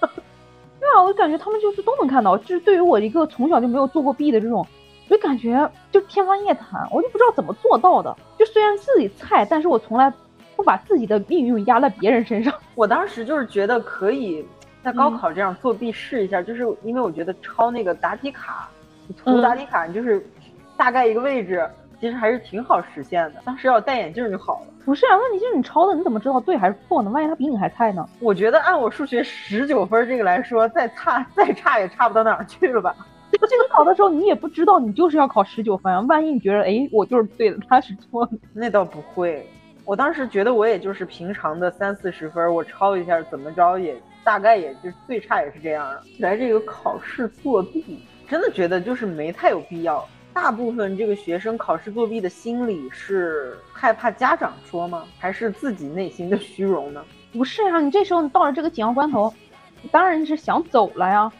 [0.80, 2.38] 对啊，我感觉他们就是都能看到。
[2.38, 4.66] 就是对于我一个从小就没有做过弊的这种，
[5.08, 6.88] 我就感觉就天方夜谭。
[6.90, 8.16] 我就不知道怎么做到的。
[8.38, 10.10] 就虽然自己菜，但是我从来
[10.54, 12.54] 不把自己的命运压在别人身上。
[12.74, 14.42] 我当时就是觉得可以
[14.82, 18.66] 在高考这样作弊试一下，就是因为我觉得抄那个答题卡，
[19.06, 20.26] 你涂答题卡，你就是
[20.74, 21.68] 大概一个位置。
[22.00, 24.66] 其实还是挺好实现的，当时要戴眼镜就好了。
[24.84, 27.10] 不是啊，问题就是你抄的，你怎么知道对还是错呢？
[27.10, 28.08] 万一他比你还菜呢？
[28.20, 32.94] 我觉得按我数学十九分这个来说，再差再差也差不到哪儿去了吧。
[33.32, 35.92] 这个考的时候你也不知道，你就是要考十九分。
[35.92, 39.46] 啊万一你觉得哎，我就是对的，他是错的，那倒不会。
[39.84, 45.94] 我当时觉得我也就是平常的三四十分，我抄一下怎么着也大概也就最差也是这样。
[46.18, 50.04] 来这个考试作弊，真的觉得就是没太有必要。
[50.36, 55.04] 大部分这个学生考试作弊的心理是害怕家长说吗？
[55.18, 57.02] 还是自己内心的虚荣呢？
[57.32, 59.32] 不是啊，你这时候你到了这个紧要关头，
[59.80, 61.32] 你当然是想走了呀。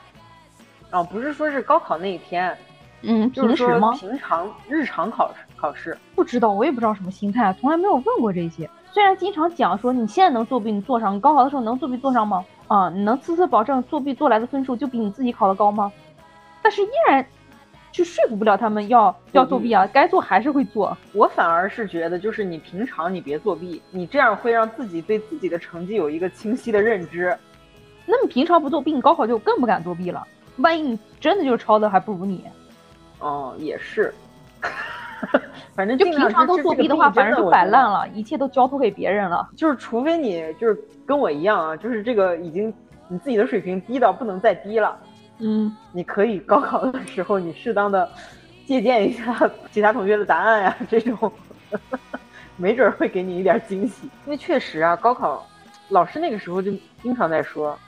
[0.93, 2.57] 哦，不是说是高考那一天，
[3.03, 3.93] 嗯，平时吗？
[3.93, 8.69] 平常日常考试考试不知道，我也不知道什么心态，从来没有问过这些。
[8.93, 12.43] 虽然经常讲说你现在能作弊，你做上；你高考的时候能作弊做上吗？
[12.69, 15.93] 啊，你能次次保证作弊做来的分数就比你自己考的高吗？
[16.63, 17.27] 但是依然。
[17.97, 20.95] 去说服不了他们要要作弊啊，该做还是会做。
[21.15, 27.35] 我反而是觉得，就是你平常你别作弊，你这样会让自己对自己的成绩有一个清晰的认知。
[28.05, 30.23] 那么平常不作弊，你高考就更不敢作弊了。
[30.59, 32.45] 万一你真的就是抄的还不如你，
[33.19, 34.13] 哦，也是。
[35.75, 39.49] 反正就平常都作弊的话，反正就摆烂了，一切都交托给别人了。
[39.57, 42.71] 就是除非你就是跟我一样啊，就是这个已经
[43.09, 44.99] 你自己的水平低到不能再低了。
[45.39, 48.11] 嗯，你可以高考的时候，你适当的
[48.67, 49.35] 借鉴一下
[49.71, 51.31] 其他同学的答案呀， 这种
[52.57, 54.05] 没准会给你一点惊喜。
[54.25, 55.47] 因为确实啊，高考
[55.91, 56.73] 老师那个时候就
[57.03, 57.79] 经常在说，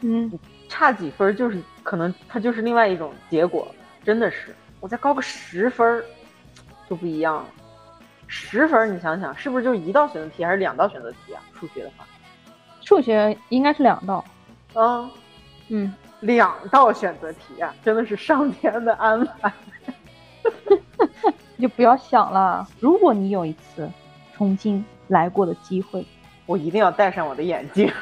[0.00, 0.32] 嗯，
[0.68, 3.66] 差几分就是可能它就是另外一种结果，
[4.02, 6.02] 真的是我再高个十分
[6.88, 7.44] 就不一样了。
[8.26, 11.42] 十分你想想是不是就一道选择题还是两道选择题啊？
[11.60, 12.06] 数学的话，
[12.80, 14.24] 数学应该是两道。
[14.72, 15.10] 啊，
[15.68, 15.92] 嗯。
[16.24, 19.52] 两道选择题啊，真的是上天的安排。
[21.56, 22.66] 你 就不要想了。
[22.80, 23.88] 如果你有一次
[24.34, 26.04] 重新来过的机会，
[26.46, 27.90] 我一定要戴上我的眼镜。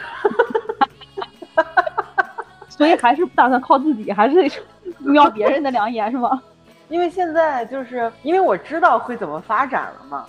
[2.69, 4.51] 所以还是不打算靠自己，还是
[4.99, 6.43] 瞄别人的良言是吗？
[6.89, 10.27] 因为现在就是因为我知道会怎么发展了嘛，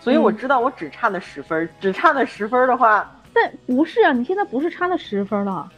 [0.00, 5.68] 所以我知道我只差那十分，只差那十分的话，但不是啊，你现在不是差那十分了。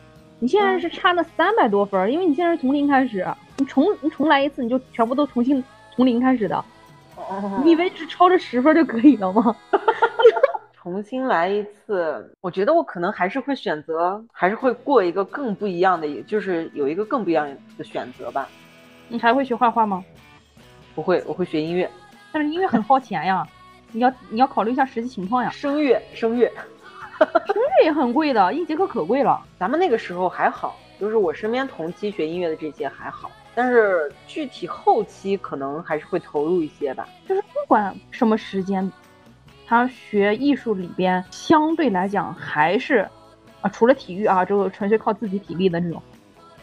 [0.40, 5.62] 你现在是差那三百多分，因为你现在是从零开始，你重你重来一次，你就全部都重新
[5.94, 6.64] 从零开始的。
[7.16, 9.57] 哦，你以为只超这十分就可以了吗？
[10.75, 18.47] 重新来一次，我觉得我可能还是会选择，还是会过一个更不一样的，就是有一个更不一样的选择吧。
[19.09, 20.05] 你还会学画画吗？
[20.94, 21.90] 不会，我会学音乐。
[22.31, 23.47] 但是音乐很耗钱呀，
[23.92, 25.49] 你要你要考虑一下实际情况呀。
[25.49, 26.53] 声乐，声乐。
[27.24, 29.40] 音乐也很贵的，一节课可贵了。
[29.58, 37.08] 咱们那个时候还好，就是我身边同期学音乐的这些还好，但是具体后期可能还是会投入一些吧。
[37.28, 38.90] 就是不管什么时间，
[39.66, 43.08] 他学艺术里边相对来讲还是，
[43.60, 46.02] 啊，除了体育啊，就纯粹靠自己体力的那种，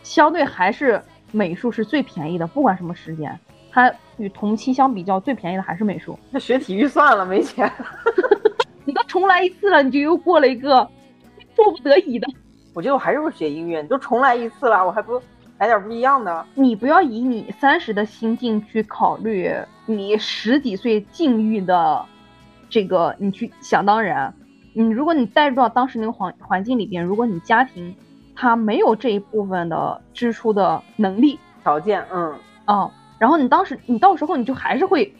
[0.04, 2.45] 相对还是美术是最便宜的。
[2.47, 3.39] 不管什么时间，
[3.71, 6.17] 他与同期相比较，最便宜的还是美术。
[6.30, 7.71] 那学体育算了，没钱。
[8.86, 10.88] 你都重来一次了，你就又过了一个
[11.56, 12.28] 迫不得已的。
[12.74, 13.82] 我觉得我还是会学音乐。
[13.82, 15.22] 你都重来一次了，我还不
[15.58, 16.46] 来点不一样的？
[16.56, 19.54] 你不要以你三十的心境去考虑
[19.86, 22.06] 你十几岁境遇的
[22.70, 24.34] 这个，你去想当然。
[24.74, 27.94] 你如果你带入到当时那个环环境里边，如果你家庭
[28.34, 32.89] 他没有这一部分的支出的能力条件，嗯啊，
[33.20, 35.13] 然后你当时你到时候你就还是会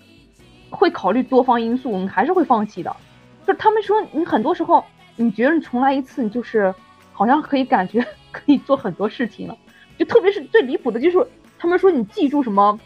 [0.70, 2.96] 会考虑多方因素，你还是会放弃的。
[3.46, 4.84] 就他们说，你很多时候
[5.16, 6.74] 你觉得你重来一次，你就是
[7.14, 9.58] 好像可以感觉 可以做很多事情了。
[9.98, 11.26] 就特别是最离谱的，就是
[11.60, 12.80] 他们说你记住什么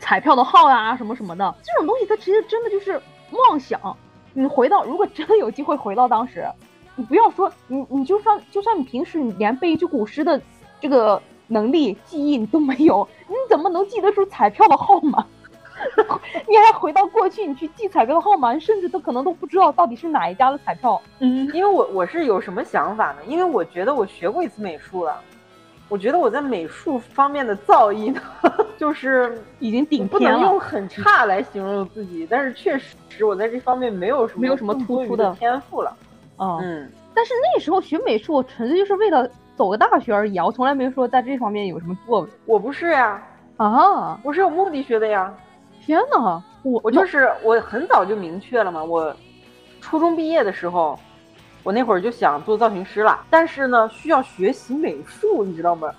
[0.00, 3.00] 彩票的号呀，什么什么的这种东西，它其实真的就是
[3.30, 3.96] 妄想。
[4.34, 6.46] 你回到如果真的有机会回到当时，
[6.96, 10.40] 你不要说你，你就算就算你平时你连背一句古诗的
[10.80, 15.26] 这个能力记忆你都没有，你怎么能记得住彩票的号码？
[16.48, 21.00] 你还回到过去，你去记彩票的号码，你甚至都可能都不知道到底是哪一家的彩票。
[21.20, 23.18] 嗯，因为我我是有什么想法呢？
[23.26, 25.20] 因为我觉得我学过一次美术了，
[25.88, 28.20] 我觉得我在美术方面的造诣呢，
[28.76, 35.96] 就是已经顶不能用很差来形容自己，但是确实我在这方面没有什么没有什么突出的天赋了。
[36.38, 40.46] 嗯，但是那时候学美术，纯粹就是为了走个大学而已啊！
[40.46, 42.28] 我从来没说在这方面有什么作为。
[42.46, 43.20] 我不是呀，
[43.56, 45.34] 啊，我是有目的学的呀。
[45.88, 49.16] 天呐，我我就是我很早就明确了嘛，我
[49.80, 51.00] 初中毕业的时候，
[51.62, 55.90] 我那会儿就想做造型师了，但是呢需要学习美术，你知道吗？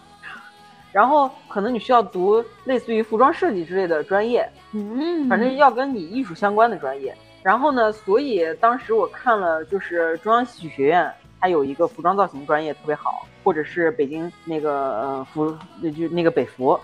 [0.93, 7.11] 然后可能你需要读类似于服装设计之类的专业，嗯，反正要跟你艺术相关的专业。
[7.41, 14.71] 然后呢，所以当时我看了就是中央戏曲学院，它有一个服装造型专业特别好，或者是北京那个
[15.01, 16.79] 呃服那就那个北服。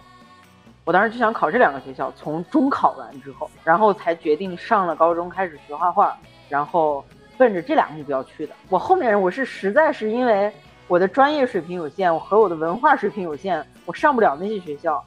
[0.86, 6.16] 我当时就想考这两个学校，从中考完之后，然后才决定上了高中开始学画画，
[6.48, 7.04] 然后
[7.40, 8.54] 奔着这俩目标去的。
[8.70, 10.52] 我后面我是实在是因为
[10.88, 15.04] 我的专业水平有限，我和我的文化水平有限，我上不了那些学校，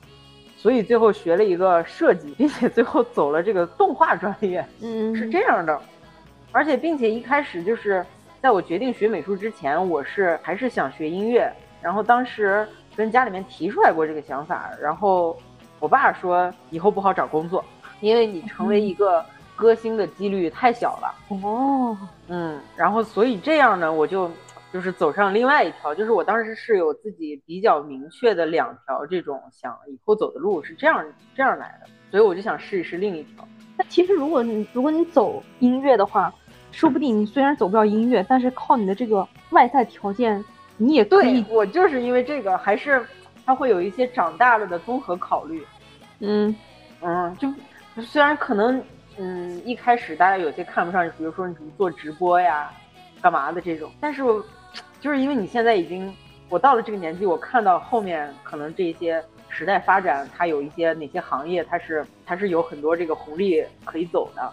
[0.57, 4.67] 所以最后学了一个设计，并且最后走了这个动画专业。
[4.83, 5.81] 嗯，是这样的，
[6.51, 8.05] 而且并且一开始就是
[8.43, 11.49] 在我决定学美术之前，我是还是想学音乐，
[11.81, 15.39] 然后当时跟家里面提出来过这个想法，然后。
[15.81, 17.65] 我爸说以后不好找工作，
[18.01, 21.15] 因为你成为一个歌星的几率太小了。
[21.43, 24.31] 哦，嗯，然后所以这样呢，我就
[24.73, 31.05] 就是走上另外一条，就是我当时是有自己比较明确的两条这种想以后走的路是这样
[31.37, 33.47] 这样来的，所以我就想试一试另一条。
[33.77, 36.33] 那其实如果你如果你走音乐的话，
[36.73, 40.45] 说不定你虽然走不了音乐，但是靠你的这个外在条件，
[40.77, 43.07] 你也对我就是因为这个还是。
[43.49, 45.67] 他会有一些长大了的综合考虑，
[46.19, 46.55] 嗯。
[47.01, 47.49] 嗯，就
[48.03, 48.83] 虽然可能
[49.17, 52.71] 嗯一开始大家有些看不上，比如说你做直播呀，
[53.23, 54.45] 干嘛的这种，但是我
[55.01, 56.15] 就是因为你现在已经
[56.51, 64.53] 我到了这个年纪，我看到后面可能这些时代发展，它有一些哪些行业它是它是有很多这个红利可以走的，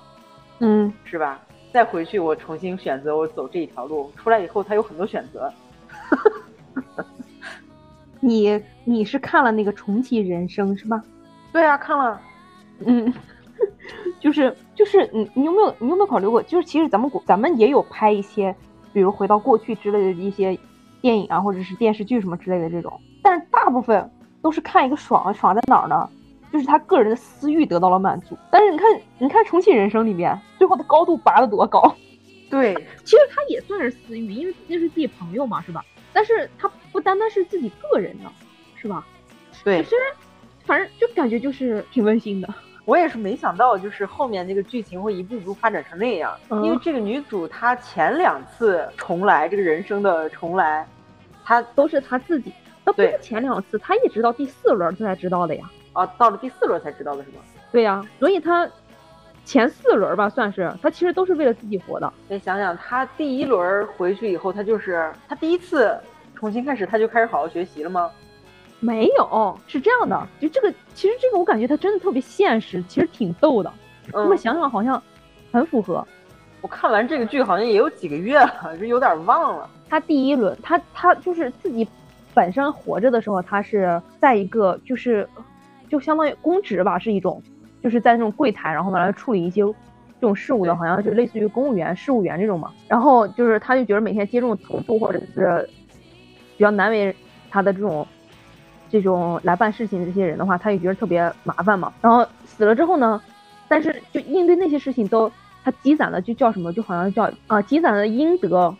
[0.60, 1.42] 嗯，是吧？
[1.74, 5.52] 再回去我重新选择我走这一条路，出来以后它有很多选择。
[8.26, 11.04] 你你是看了那个重启人生是吧？
[11.54, 12.20] 对啊，看了。
[12.80, 13.14] 嗯，
[14.20, 16.42] 就是就是你你有没有你有没有考虑过？
[16.42, 18.54] 就是其实咱们国咱们也有拍一些，
[18.92, 20.58] 比如回到过去之类的一些
[21.02, 24.10] 电影啊，或者是电视剧什么之类的这种，但是大部分
[24.42, 26.10] 都是看一个爽，爽在哪儿呢？
[26.52, 28.38] 就是他个人的私欲得到了满足。
[28.50, 28.88] 但是你看
[29.20, 31.96] 你看重启人生里面，最后的高度拔得多高？
[32.50, 35.84] 对，其实他也算是私欲，因为毕竟是自己朋友嘛，是吧？
[36.16, 38.32] 但是他不单单是自己个人的，
[38.78, 39.06] 是吧？
[39.66, 40.08] 对，虽然
[40.66, 42.48] 反正就感觉就是挺温馨的。
[42.86, 46.34] 我也是没想到，就是后面那个剧情会一步步发展成那样。
[46.64, 50.88] 因为这个女主她前两次重来，这个人生的重来，
[51.44, 52.54] 她都是她自己。
[52.86, 55.70] 那不是前两次，她一直到第四轮她才知道的呀。
[55.92, 57.38] 啊，到了第四轮才知道的是吗？
[57.74, 58.70] 对呀，所以她
[59.46, 62.12] 前四轮吧，算是他其实都是为了自己活的。
[62.28, 65.98] 你想想，他第一轮回去以后，他就是他第一次。
[66.38, 68.12] 重新开始，他就开始好好学习了吗？
[68.82, 73.72] 没有，是这样的，就这个，其实这个我感觉他真的特别现实，其实挺逗的。
[74.12, 75.02] 这么想想，好像
[75.54, 76.06] 很符合。
[76.60, 79.70] 我看完这个剧好像也有几个月了， 就有点忘了。
[79.90, 81.88] 他第一轮，他他就是自己
[82.34, 85.28] 本身活着的时候，他是在一个就是
[85.90, 87.42] 就相当于公职吧，是一种
[87.86, 89.74] 就是在那种柜台，然后完了处理一些这
[90.20, 92.74] 种事务的，好像就类似于公务员、事务员这种嘛。
[92.90, 95.70] 然后就是他就觉得每天接这种投诉或者是。
[96.58, 97.14] 比较难为
[97.52, 98.08] 他的这种
[98.90, 101.92] 这种来办事情的这些人的话，他也觉得特别麻烦嘛。
[102.00, 103.22] 然后死了之后呢，
[103.68, 105.30] 但是就应对那些事情都
[105.66, 108.74] 他积攒的就叫什么，就好像叫啊积攒的阴德，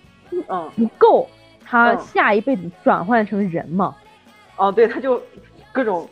[0.48, 1.28] 嗯不够，
[1.66, 3.94] 他下一辈子转换成人嘛。
[4.56, 5.22] 哦，对，他就
[5.74, 6.08] 各种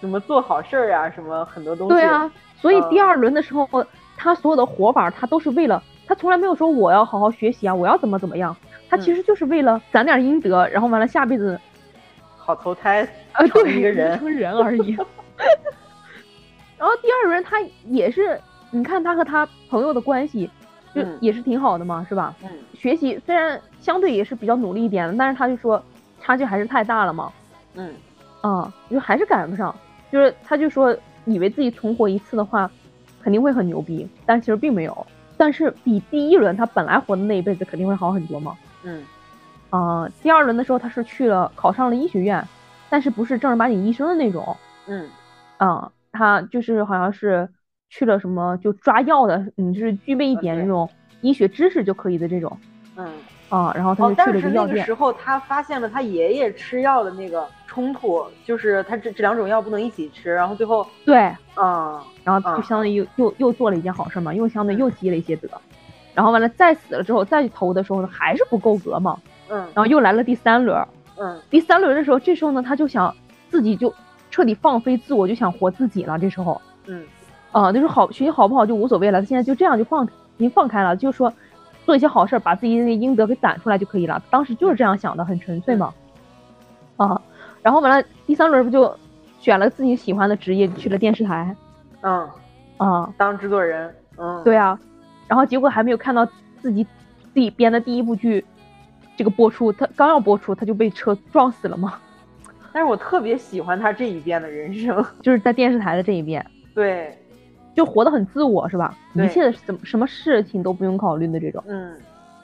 [0.00, 1.94] 怎么做好事儿啊，什么很多东西。
[1.94, 2.30] 对啊，
[2.60, 3.68] 所以第二轮的时候，
[4.16, 8.56] 他所有的活法，他都是为了他从来没有说我要好好学习啊，我要怎么怎么样。
[8.88, 11.58] 他其实就是为了攒点阴德，然后完了下辈子
[12.36, 14.96] 好投胎啊，成一个人 成人而已。
[16.78, 17.56] 然后第二轮他
[17.86, 20.48] 也是，你看他和他朋友的关系
[20.94, 22.34] 就也是挺好的嘛，是吧？
[22.44, 22.48] 嗯。
[22.74, 25.82] 学习虽然相对也是比较努力一点的，但是他就说
[26.20, 27.32] 差距还是太大了嘛。
[27.74, 27.94] 嗯。
[28.42, 29.74] 啊，就还是赶不上。
[30.10, 32.70] 就是他就说以为自己存活一次的话
[33.22, 35.06] 肯定会很牛逼，但其实并没有。
[35.36, 38.56] 但是比第一轮他本来活的那一辈子肯定会好很多嘛。
[38.84, 39.04] 嗯，
[39.70, 42.42] 啊，第二轮的时候他是去了考上了医学院，
[42.88, 44.56] 但是不是正儿八经医生的那种。
[44.86, 45.08] 嗯，
[45.58, 47.46] 啊，他就是好像是
[47.90, 50.88] 去了什么就抓药的，嗯，就是具备一点那种
[51.20, 52.56] 医学知识就可以的这种。
[52.96, 53.06] 嗯，
[53.48, 54.76] 啊，然后他就去了个药店。
[54.76, 61.18] 那个时候他发现了他爷爷吃药的那个冲突，就是他这这两种药不能一起吃，然后最后对，
[61.54, 65.48] 啊，然后就相当于又又又做了一件好事嘛，又相当于又积了一些德。
[66.14, 69.18] 然后完了，再死了之后再去投的时候呢，还是不够格嘛。
[69.50, 69.58] 嗯。
[69.74, 70.82] 然后又来了第三轮。
[71.18, 71.38] 嗯。
[71.50, 73.14] 第三轮的时候，这时候呢，他就想
[73.50, 73.92] 自己就
[74.30, 76.18] 彻底放飞自我，就想活自己了。
[76.18, 76.58] 这时候。
[76.86, 77.04] 嗯。
[77.52, 79.20] 啊，就是好学习好不好就无所谓了。
[79.20, 81.30] 他现在就这样就放已经放开了，就说
[81.86, 84.22] 做一些好事，把自己的阴德给攒出来就可以了。
[84.28, 85.94] 当时就是这样想的，很纯粹嘛。
[86.96, 87.18] 啊。
[87.62, 88.94] 然后完了，第三轮不就
[89.40, 91.56] 选了自己喜欢的职业，去了电视台。
[92.02, 92.28] 嗯。
[92.76, 93.10] 啊。
[93.16, 93.94] 当制作人。
[94.18, 94.42] 嗯。
[94.44, 94.78] 对啊。
[95.28, 96.26] 然后结果还没有看到
[96.60, 96.84] 自己
[97.32, 98.44] 自己编的第一部剧，
[99.16, 101.94] 这个播出，他刚要播出，他就被车撞死了吗？
[102.72, 106.44] 但是我特别喜欢他这一遍的人生， 就是在电视台的这一遍，
[106.74, 107.18] 对，
[107.76, 108.96] 就活得很自我，是吧？
[109.14, 111.94] 一切的什么什么事情都不用考虑的这种，嗯，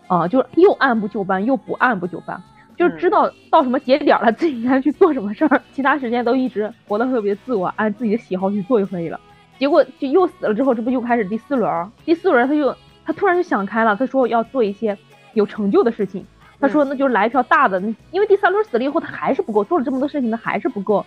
[0.07, 2.41] 啊，就是又按部就班，又不按部就班，
[2.77, 9.19] 就是知道到什么节点了自己应该去做什么事儿，其他时间都一直活得特别自我，按自己的喜好去做就可以了。
[9.59, 11.91] 结果就又死了之后，这不又开始第四轮？
[12.05, 14.97] 第四轮他就他突然就想开了，他说要做一些
[15.33, 16.25] 有成就的事情。
[16.61, 17.81] 他说那就来一票大的，
[18.13, 21.05] 因为第三轮死了以后他还是不够，做了这么多事情他还是不够，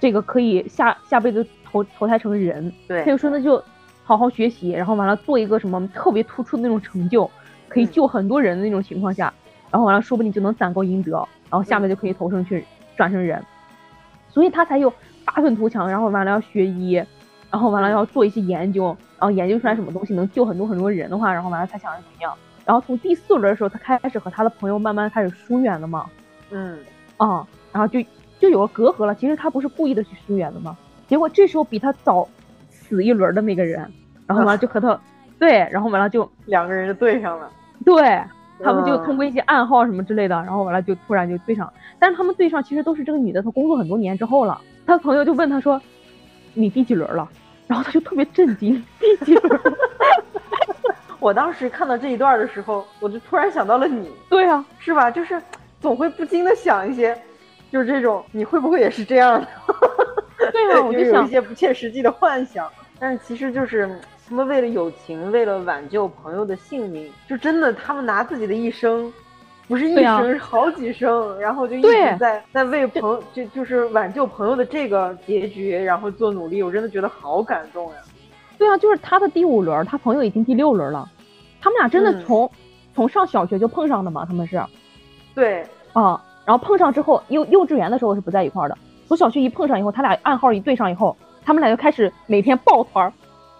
[0.00, 2.72] 这个可以下下辈子投投胎成人。
[2.86, 3.62] 对，他就说那就
[4.04, 7.28] 好好学习，然后完了做一个什么特别突出的那种成就，
[7.68, 9.32] 可以救很多人的那种情况下，
[9.70, 12.64] 然后完了说不定就能攒够阴德，然后下面就可以投生去
[12.96, 13.42] 转成人。
[14.28, 14.92] 所以他才有
[15.24, 17.02] 发愤图强，然后完了要学医。
[17.50, 22.34] 然后完了要做一些研究，然后研究出来什么东西能救很多很多人的话，然后完了他想着怎么样。
[22.64, 26.06] 然后从第四轮的时候，他开始和他的朋友慢慢开始疏远了嘛。
[26.50, 26.78] 嗯，
[27.18, 28.02] 啊，然后就
[28.40, 29.14] 就有了隔阂了。
[29.14, 30.74] 其实他不是故意的去疏远的嘛，
[31.08, 32.28] 结果这时候比他早
[32.70, 33.80] 死一轮的那个人，
[34.26, 34.98] 然后完了就和他，
[35.38, 37.50] 对，然后完了就两个人就对上了。
[37.84, 38.22] 对
[38.62, 41.70] 他们就通过一些暗号什么之类的，然后完了就突然就对上。
[41.98, 44.60] 但是他们对上其实都是这个女的，她工作很多年之后了。
[44.86, 45.80] 她朋友就问她说
[46.54, 47.28] ：“你第几轮了？”
[47.66, 49.60] 然后他就特别震惊，第几轮？
[51.18, 54.10] 我当时看到这一段的时候，我就突然想到了你。
[54.28, 55.10] 对啊，是吧？
[55.10, 55.40] 就是
[55.80, 57.16] 总会不禁的想一些，
[57.70, 59.48] 就是这种你会不会也是这样的？
[60.50, 62.68] 对啊，我就有一些不切实际的幻想。
[62.98, 69.12] 但是其实就是他们为了友情，为了挽救朋友的性命，就真的他们拿自己的一生。
[69.68, 76.62] 不是一生，是好几生，然后就一直在在为朋友，就就是挽救朋友的这个结局，然后做努力。
[76.62, 77.96] 我真的觉得好感动呀！
[78.58, 81.08] 对啊，就是他的第五轮，他朋友已经第六轮了。
[81.60, 82.50] 他们俩真的从
[82.94, 84.26] 从上小学就碰上的嘛？
[84.26, 84.60] 他们是？
[85.34, 85.64] 对
[85.94, 88.76] 啊，然后碰上之后，幼幼稚园的时候是不在一块儿的。
[89.12, 93.12] 从小学一碰上以后，他俩暗号一对上以后，他们俩就开始每天抱团儿，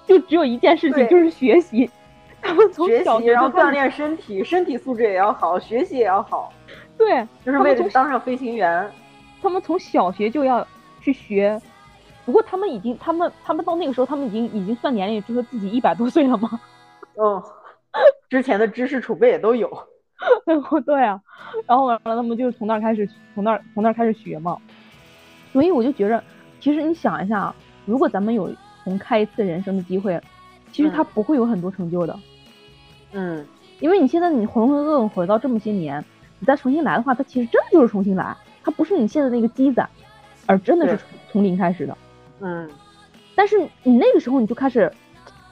[0.06, 1.90] 就只有一件事情，就是学习。
[2.40, 6.50] 他们从小学然后锻炼身体，身体素质也要好，学习也要好。
[6.96, 8.90] 对，就是为了当上飞行员。
[9.42, 10.66] 他们从小学就要
[11.02, 11.60] 去学，
[12.24, 16.58] 不过他们已经，他们他们到那个时候，他们已经已经算年龄，就说自己一百多岁了吗？
[17.20, 17.42] 嗯，
[18.30, 19.70] 之前的知识储备也都有。
[20.86, 21.20] 对啊，
[21.66, 24.56] 然后完了，他们就是从那儿开始，从那儿从那儿开始学嘛。
[25.52, 26.22] 所以我就觉着，
[26.60, 28.50] 其实你想一下，如果咱们有
[28.84, 30.20] 重开一次人生的机会，
[30.72, 32.18] 其实他不会有很多成就的。
[33.12, 33.46] 嗯，
[33.80, 36.02] 因为你现在你浑浑噩噩回到这么些年，
[36.38, 38.34] 你再重新来的话，它其实真的就是重新来，
[38.64, 39.88] 它不是你现在那个积攒，
[40.46, 41.98] 而真的是从零开始的。
[42.40, 42.70] 嗯，
[43.34, 44.90] 但是你那个时候你就开始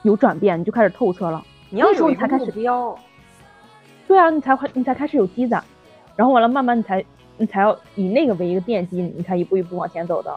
[0.01, 1.43] 有转变，你就开始透彻了。
[1.69, 2.97] 你要有才开始标。
[4.07, 5.63] 对啊，你才会你才开始有积攒，
[6.15, 7.05] 然后完了慢慢你才
[7.41, 10.33] 你才要以那个为一个奠基，你才一步一步往前走的。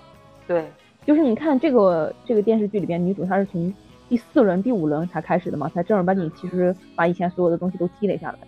[0.48, 0.68] 对，
[1.06, 3.72] 就是你看这个这个电视剧里边女主她是从。
[4.06, 8.38] 第四轮、第五轮才开始的嘛，才正儿八经，其实把以前所有的东西都积累下来。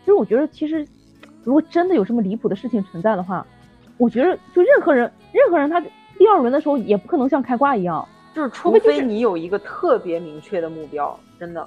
[0.00, 0.86] 其实我觉得，其实
[1.42, 3.44] 如果真的有这么离谱的事情存在的话，
[3.96, 5.80] 我觉得就任何人，任何人他
[6.18, 11.66] 第二轮的时候也不可能像开挂一样，就是除非你有一个特别明确的目标，真的。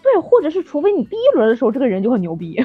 [0.00, 2.64] 对，或者是除非你第一轮的时候这个人就很牛逼，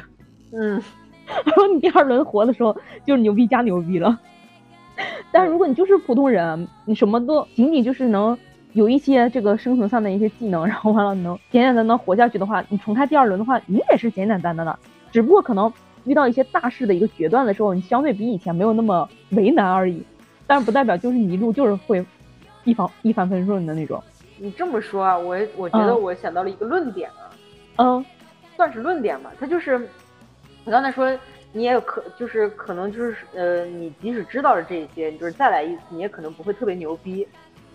[0.52, 0.80] 嗯，
[1.44, 4.18] 然后你第二轮活的时候就是牛逼加牛逼了。
[5.30, 8.36] 但如果你就是普通人，你什么都仅仅就是能。
[8.72, 14.78] 有一些这个生存上的一些技能，然后完了能简简单单活下去的话，你重开第二轮的话，你也是简简单单的，
[15.10, 15.72] 只不过可能
[16.04, 20.02] 遇到一些大事的一个决断的时候，你相对比以前没有那么为难而已。
[20.46, 22.04] 但是不代表就是你一路就是会
[22.64, 24.02] 一帆一帆风顺的那种。
[24.36, 27.32] 你这么说啊，我我觉得我想到了一个论点啊，
[27.76, 28.04] 嗯，
[28.58, 29.32] 算是论点吧。
[29.40, 29.88] 它就是
[30.66, 31.08] 你刚才说，
[31.52, 37.24] 你也有可就是可能就是呃，你即使知道了这些，你就是再来一次，你也可能不会特别牛逼。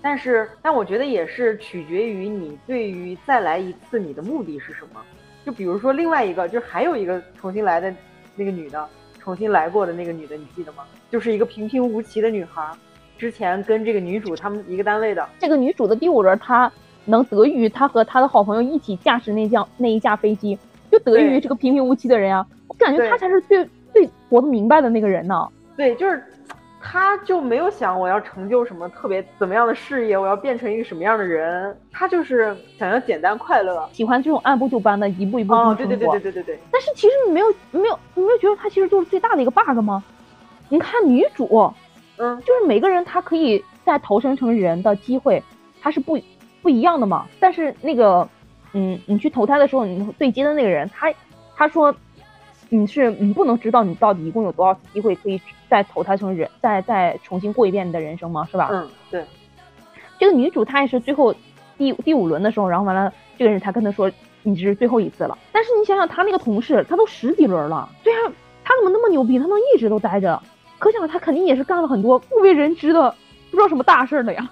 [0.02, 5.02] 但是，但我觉得也是取决于你对于再来一次你的目的是什么。
[5.46, 7.96] 就比如说另外一个，就还有一个重新来的
[8.36, 8.86] 那个女的，
[9.20, 10.84] 重新来过的那个女的，你记得吗？
[11.10, 12.70] 就是一个平平无奇的女孩，
[13.18, 15.26] 之前跟这个女主他们一个单位的。
[15.40, 16.70] 这个女主的第五轮，她
[17.06, 20.60] 能得益于她和她的好朋友一起驾驶那架那一架飞机，
[20.92, 22.46] 就得益于这个平平无奇的人呀。
[22.72, 25.48] 我感觉他才是最最活得明白的那个人呢。
[25.76, 26.24] 对，就是。
[26.84, 31.78] 他就没有想我要成就什么特别怎么样的事业，我要变成一个什么样的人。
[31.92, 36.60] 他就是想要简单快乐，喜欢这种按部就班的一步一步哦，对对对对对对对。
[36.72, 40.04] 但是其实你没有没有你没有觉得他其实就是最大的一个 bug 吗？
[40.70, 41.72] 你看女主，
[42.18, 45.44] 嗯，就是每个人他可以再投生成人的机会，
[45.80, 46.20] 他是不
[46.64, 47.28] 不一样的嘛。
[47.40, 48.28] 但是那个，
[48.74, 51.14] 嗯，你去投胎的时候，你对接的那个人，他
[51.56, 51.96] 他说。
[52.74, 58.48] 你是你不能知道你到底一共有多少次机会可以再投胎成人，再再重新过一遍你的人生吗？
[58.50, 58.70] 是吧？
[58.72, 59.26] 嗯，对。
[60.18, 61.36] 这个女主她也是最后
[61.78, 64.10] 第第五轮的时候，然后完了这个人才跟她说
[64.44, 65.38] 你这是最后一次了。
[65.52, 68.32] 但是你想想她那个同事，她都十几轮了，对啊，
[68.64, 69.38] 她怎么那么牛逼？
[69.38, 70.42] 她能一直都待着？
[70.80, 73.14] 可想她肯定也是干了很多不为人知的
[73.52, 74.50] 不知道什么大事的呀。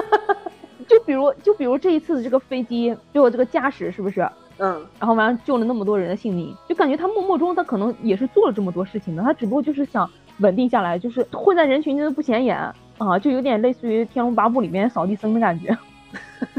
[0.88, 4.26] 就比如就比如这一次的这个飞机，就这个驾驶是不是？
[4.58, 12.56] 嗯，然后完了救了那么多人的性命，就感觉他默默中他可能也是做了这么多事情的，他只不过就是想稳定下来，就是混在人群中不显眼
[12.98, 15.76] 啊，就有点类似于《天龙八部》里面扫地僧的感觉，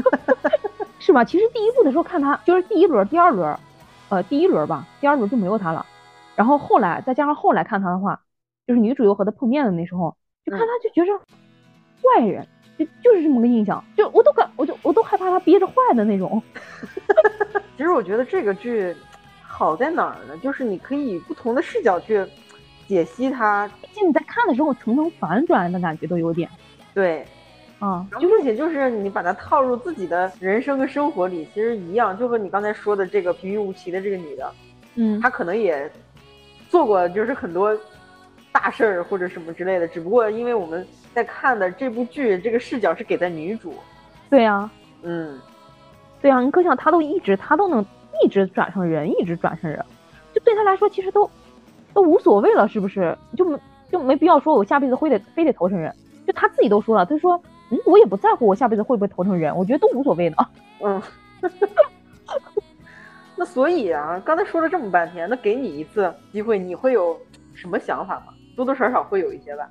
[1.00, 1.24] 是吧？
[1.24, 3.58] 其实第一部的时候看他就是第一轮、第二轮，
[4.10, 5.86] 呃，第一轮吧，第二轮就没有他了，
[6.34, 8.20] 然后后来再加上后来看他的话，
[8.66, 11.18] 就是女主又和他碰面的那时候，就看他就觉着
[12.02, 12.46] 坏人。
[12.78, 16.42] 就就是这么个印象，就我都感，我就我都害怕他憋着坏的那种。
[17.76, 18.94] 其实我觉得这个剧
[19.42, 20.36] 好在哪儿呢？
[20.42, 22.24] 就是你可以不同的视角去
[22.86, 26.48] 解析它，就你在看的时候层层反转的感觉都有点。
[26.94, 27.24] 对，
[27.78, 34.52] 啊，并且就是你把它套入自己的人生跟生活里，其实一样，就和你刚才说的这个平平无奇的这个女的，
[34.94, 35.90] 嗯，她可能也
[36.70, 37.76] 做过就是很多
[38.52, 43.74] 大事儿或者什么之类的，只不过因为我们在看的这部剧，这个视角是给在女主，
[44.30, 44.70] 对呀，
[45.02, 45.38] 嗯，
[46.26, 47.86] 对啊，你可想他都一直他都能
[48.20, 49.84] 一直转成人，一直转成人，
[50.34, 51.30] 就对他来说其实都
[51.94, 53.16] 都无所谓了，是不是？
[53.36, 53.56] 就没
[53.92, 55.94] 就没必要说我下辈子会得非得投成人，
[56.26, 57.40] 就他自己都说了，他说。
[57.68, 60.36] 嗯，我也不在乎我下辈子会不会投成人，我觉得都无所谓的。
[60.80, 61.02] 嗯，
[63.34, 67.16] 那所以啊，刚才说了这么半天，那给你一次机会，你会有
[67.54, 68.32] 什么想法吗？
[68.54, 69.68] 多多少少会有一些吧。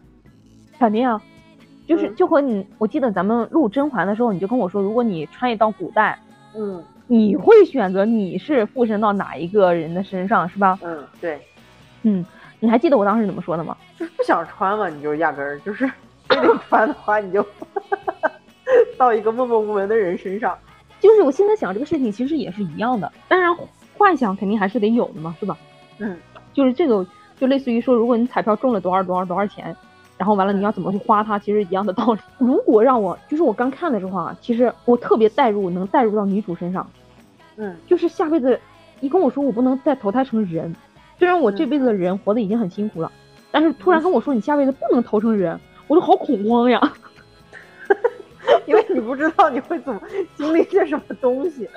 [0.77, 1.21] 肯定啊，
[1.87, 6.19] 就是就和你，我记得咱们录甄嬛的时候，你就跟我说，如果你穿越到古代，
[6.57, 10.79] 嗯，你会选择你是附身到哪一个人的身上，是吧？
[10.83, 11.39] 嗯，对，
[12.03, 12.25] 嗯，
[12.59, 13.75] 你还记得我当时怎么说的吗？
[13.97, 15.89] 就是不想穿嘛，你就压根儿就是。
[16.27, 17.45] 非得穿的话，你就
[18.97, 20.57] 到一个默默无闻的人身上。
[20.99, 23.09] 就是我现在想这个事情，其实也是一样的。
[23.27, 23.55] 当然，
[23.95, 25.55] 幻想肯定还是得有的嘛，是吧？
[25.99, 26.17] 嗯，
[26.51, 27.05] 就是这个，
[27.39, 29.73] 就类似于说，如果你彩票中了多少多少多少钱，
[30.17, 32.19] 然后完了你要怎么去花它，其实一样的道理。
[32.37, 36.87] 如果让我，就是我刚看的时候啊，其实我特别代入，能代入到女主身上。
[37.57, 38.59] 嗯，就是下辈子，
[38.99, 40.75] 你跟我说我不能再投胎成人，
[41.17, 43.11] 虽然我这辈子的人活得已经很辛苦了，
[43.51, 45.59] 但是突然跟我说你下辈子不能投成人。
[45.87, 46.81] 我都好恐慌呀，
[48.65, 50.01] 因为你不知道你会怎么
[50.35, 51.69] 经历些什么东西。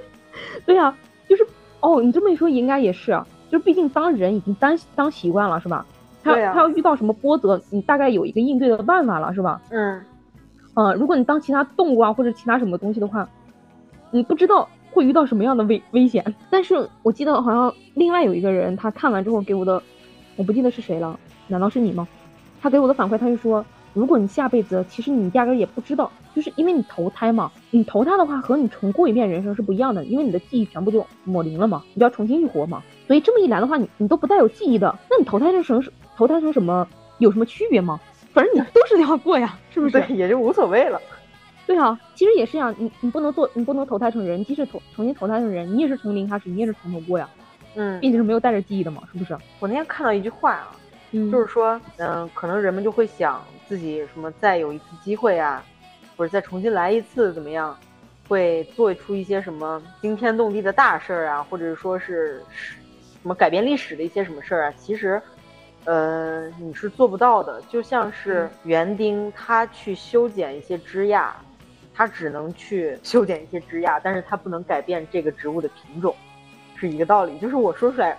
[0.66, 0.94] 对呀，
[1.26, 1.46] 就是
[1.80, 3.18] 哦，你这么一说，应该也是，
[3.50, 5.86] 就毕竟当人已经当当习惯了，是吧？
[6.24, 9.60] 他他要遇到什么波折，你大概有一个应对的办法了，是吧？
[9.70, 10.00] 嗯，
[10.74, 13.28] 嗯，如果你当其他动物啊或者其他什么东西的话，
[14.10, 16.34] 你不知道会遇到什么样的危危险。
[16.50, 19.82] 但是我记得好像另外有一个人，他看完之后给我的，
[20.36, 22.08] 我不记得是谁了，难道是你吗？
[22.60, 35.82] 他给我的反馈，他就说，如果你下辈子，其实你压根也不知道，就是因为你投胎嘛，你投胎的话和你重过一遍人生是不一样的，因为你的记忆全部就抹零了嘛，你就要重新去活嘛，所以这么一来的话，你你都不带有记忆的，那你投胎成
[36.16, 36.86] 投胎成什么
[37.18, 38.00] 有什么区别吗？
[38.32, 39.92] 反正你都是要过呀，是不是？
[39.92, 41.00] 对，也就无所谓了。
[41.66, 47.28] 对啊，其实也是呀，你你不能做，你不能投胎成人，即使投重新投胎成人，你也是从零开始，你也是从头过呀。
[47.76, 49.36] 嗯，毕竟是没有带着记忆的嘛，是不是？
[49.60, 50.76] 我那天看到一句话啊。
[51.30, 55.64] 就是说，嗯，可能人们就会想自己什么再有一次机会啊，
[56.16, 57.78] 或者再重新来一次怎么样，
[58.26, 62.42] 会做出一些什么惊天动地的大事儿啊，或者说是
[63.22, 64.74] 什么改变历史的一些什么事儿啊。
[64.76, 65.22] 其实，
[65.84, 67.60] 呃，你是做不到的。
[67.68, 71.30] 就像是园丁，他去修剪一些枝桠，
[71.92, 76.14] 他只能去 修剪一些枝桠，但是他不能改变这个植物的品种，
[76.76, 77.38] 是一个道理。
[77.38, 78.12] 就是我说出来，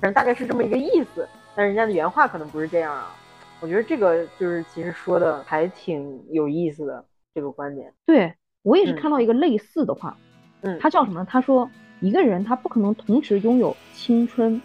[0.00, 1.26] 反正大概是这么一个意思。
[1.56, 3.14] 但人家的原话可能不是这样啊，
[3.60, 7.04] 我觉得这个就是其实说的还挺有意思的
[7.34, 7.92] 这个观点。
[8.06, 8.32] 对
[8.62, 10.16] 我也是看到一个类似的话，
[10.60, 11.24] 嗯，他叫什么？
[11.24, 11.68] 他说
[12.00, 14.60] 一个人他不可能同时拥有青春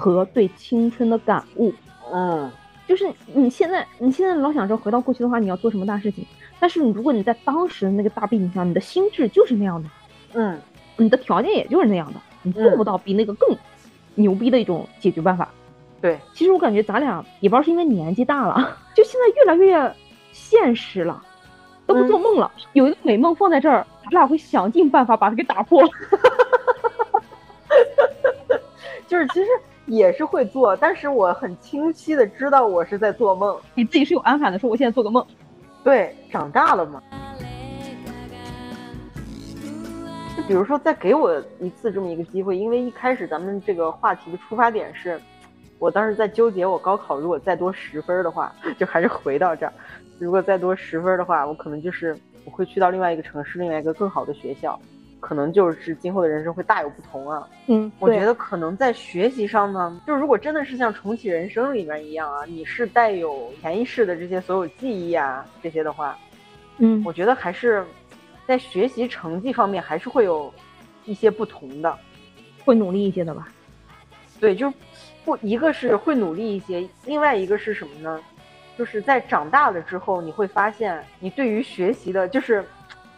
[0.00, 1.70] 和对青春的感悟。
[2.10, 2.50] 嗯，
[2.88, 6.26] 就是你现在你现在老想着回到过去的话，你要做什么大事情？
[6.58, 9.88] 但是你如果你在当时的那个大背景下，你的心智就是那样的，
[10.32, 10.58] 嗯，
[10.96, 13.54] 你的条件也就是那样的，你做不到比那个更
[14.14, 15.46] 牛逼的一种解决办法。
[16.00, 19.94] 对，其实我感觉咱俩也不知道是因为年纪大了，就现在越来越
[20.32, 21.22] 现实了，
[21.86, 22.50] 都不做梦了。
[22.72, 25.82] 有一个美梦放在这儿，咱俩会想尽办法把它给打破。
[29.06, 29.46] 就是其实
[29.86, 33.58] 也是会做，但是我很清晰的知道我是在做梦。
[33.74, 35.26] 你自己是有安排的，说我现在做个梦。
[35.82, 37.02] 对，长大了嘛。
[40.36, 45.20] 就比如说，再给我一次这么一个机会，因为一开始咱们这个话题的出发点是。
[45.78, 49.72] 我当时在纠结，我高考如果再多十分的话， 就还是回到这儿。
[50.18, 52.14] 如果再多十分的话，我可能就是
[52.44, 54.78] 我会去到另外一个城市，另外一个更好的学校，
[55.20, 57.46] 可能就是今后的人生会大有不同啊。
[57.66, 66.18] 嗯，我觉得可能在学习上呢，就如果真的是像重启人生里面一样啊，你是带有潜意识的这些所有记忆啊这些的话，
[66.78, 67.84] 嗯，我觉得还是
[68.46, 70.52] 在学习成绩方面还是会有
[71.04, 71.96] 一些不同的，
[72.64, 73.48] 会努力一些的吧。
[74.40, 74.72] 对，就。
[75.22, 78.18] 不，一个是会努力一些，另外一个是什么呢？
[78.78, 82.64] 就是在长大了之后，你会发现你对于学习的，就是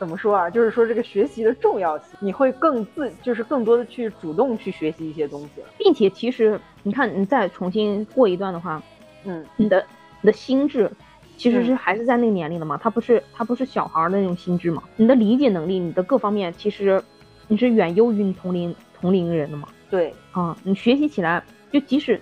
[0.03, 0.50] 怎么说啊？
[0.50, 8.82] 就是说这个学习的重要性，你会更自，就是更多的去主动去学习一些东西，并且其实你看，你再重新过一段的话，
[9.24, 9.86] 嗯，你的
[10.20, 10.90] 你的心智
[11.36, 17.00] 其实是还是在那个年龄的嘛，他不是他不是小孩的那种心智嘛，你的理解能力，你的各方面其实
[17.46, 19.68] 你是远优于你同龄同龄人的嘛。
[19.88, 21.40] 对啊，你学习起来。
[21.72, 22.20] 就即使，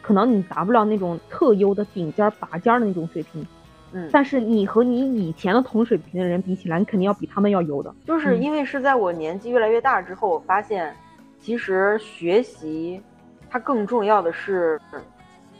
[0.00, 3.46] 可能你达不了那种特优的顶尖拔尖的那种水平，
[3.92, 7.94] 嗯，但是你和你以前的同水平的人比起来，你肯定要比他们要优的。
[8.04, 10.94] 就是因为是在我年纪越来越大之后，我发现，
[11.40, 13.00] 其实学习，
[13.48, 14.80] 它更重要的是，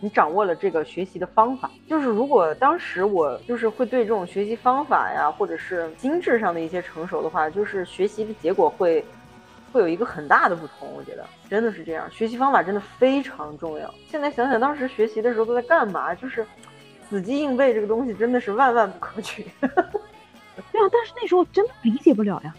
[0.00, 1.70] 你掌握了这个学习的方法。
[1.88, 9.04] 就是如果当时我就是会对这种学习方法呀，或者是心智上的一些成熟的话，就是学习的结果会。
[9.72, 12.10] 会有一个很大的不同，我觉得真的是这样。
[12.10, 13.92] 学习方法真的非常重要。
[14.08, 16.46] 现在想想当时学习的时候都在干嘛，就是
[17.08, 19.46] 死记硬背这个东西真的是万万不可取。
[19.60, 22.54] 对啊，但是那时候真的理解不了呀。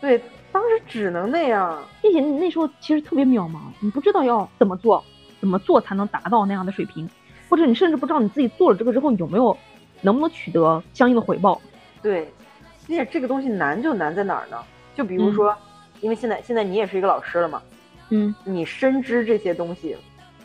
[0.00, 0.20] 对，
[0.52, 5.02] 当时只能那样，并且你那时候其实特别渺茫，你不知道要怎么做，
[5.40, 7.08] 怎么做才能达到那样的水平，
[7.48, 9.56] 或者你甚至不知道你自己做了这个之后有没有
[10.02, 11.60] 能不能取得相应的回报。
[12.02, 12.24] 对，
[12.86, 14.56] 而且这个东西难就难在哪儿呢？
[14.94, 15.56] 就比如说。
[16.00, 17.60] 因为现在现在你也是一个老师了嘛，
[18.10, 19.96] 嗯，你深知这些东西，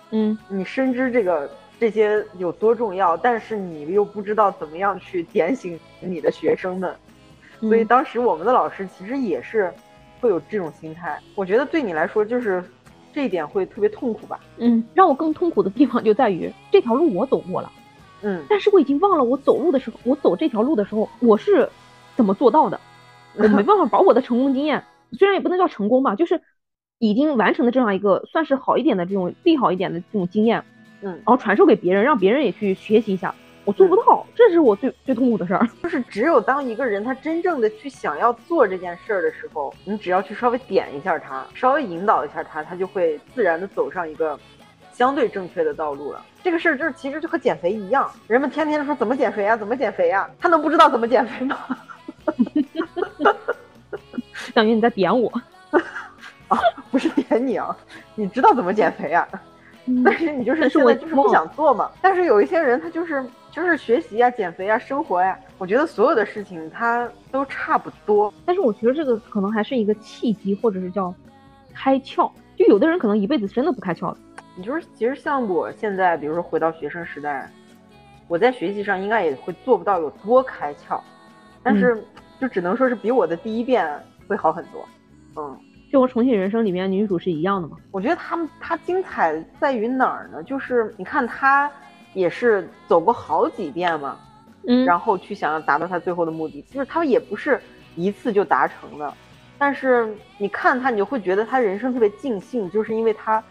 [0.09, 1.47] 嗯，你深知这个
[1.83, 6.95] 这些有多重要，但是你又不知道怎么样去点醒你的学生们，
[7.59, 9.69] 所以当时我们的老师其实也是
[10.21, 11.19] 会有这种心态。
[11.35, 12.63] 我觉得对你来说就是
[13.11, 14.39] 这一点会特别痛苦吧？
[14.59, 17.69] 嗯，让我更痛苦的地方就在于这条路我走过了，
[18.21, 21.67] 嗯，但是我已经忘了我走路的时候，我走这条路的时候我是
[22.15, 22.79] 怎么做到的，
[23.35, 24.85] 我没办法把我的成功经验。
[25.19, 26.39] 虽然也不能叫成功吧，就是
[26.97, 30.63] 已经完成的这样一个算是好一点的这种利好一点的这种经验，
[31.03, 33.33] 嗯，然后传授给别人，让别人也去学习一下。
[33.65, 35.65] 我做不到，这是我最最痛苦的事儿。
[35.83, 44.37] 就是只有当一个人他真正的去想要做这件事儿的时候，你只要去稍微点一下他，稍微引导一下他，他就会自然的走上一个
[44.91, 46.21] 相对正确的道路了。
[46.43, 51.57] 这个事儿就是其实就和减肥一样，人们天天说怎么减肥呀，怎么减肥呀，他能不知道怎么减肥吗？
[54.53, 55.29] 等于你在点我，
[56.49, 56.57] 啊，
[56.91, 57.73] 不是点你啊，
[58.15, 59.25] 你知道怎么减肥啊？
[60.03, 61.91] 但是你就是现在就是不想做嘛。
[62.01, 68.33] 但是有一些人他就是就是学习呀、减肥呀、生活呀，我觉得所有的事情他都差不多。
[68.45, 71.13] 但是我觉得这个可能还是一个契机，或者是叫
[71.73, 72.31] 开窍。
[72.55, 74.17] 就有的人可能一辈子真的不开窍的。
[74.55, 77.49] 你就是其实像我现在，比如说回到学生时代，
[78.27, 80.99] 我在学习上应该也会做不到有多开窍，
[81.61, 82.03] 但是
[82.39, 83.99] 就只能说是比我的第一遍。
[84.25, 84.87] 会好很多，
[85.35, 85.59] 嗯，
[85.93, 87.77] 就和《重庆人生》里面女主是一样的吗？
[87.91, 90.41] 我觉得他们她精彩在于哪儿呢？
[90.41, 91.71] 就是你看她
[92.15, 94.17] 也是走过好几遍嘛，
[94.67, 97.61] 嗯，然后去想要达到她最后的目的，就是她也不是
[97.95, 99.13] 一次就达成的，
[99.59, 103.43] 但是你看她，你就会觉得她人生特别尽兴，就是因为她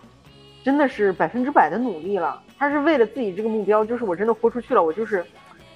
[0.65, 5.25] 真的是百分之百的努力了，她是为了自己这个目标，就是我真的豁出去了，我就是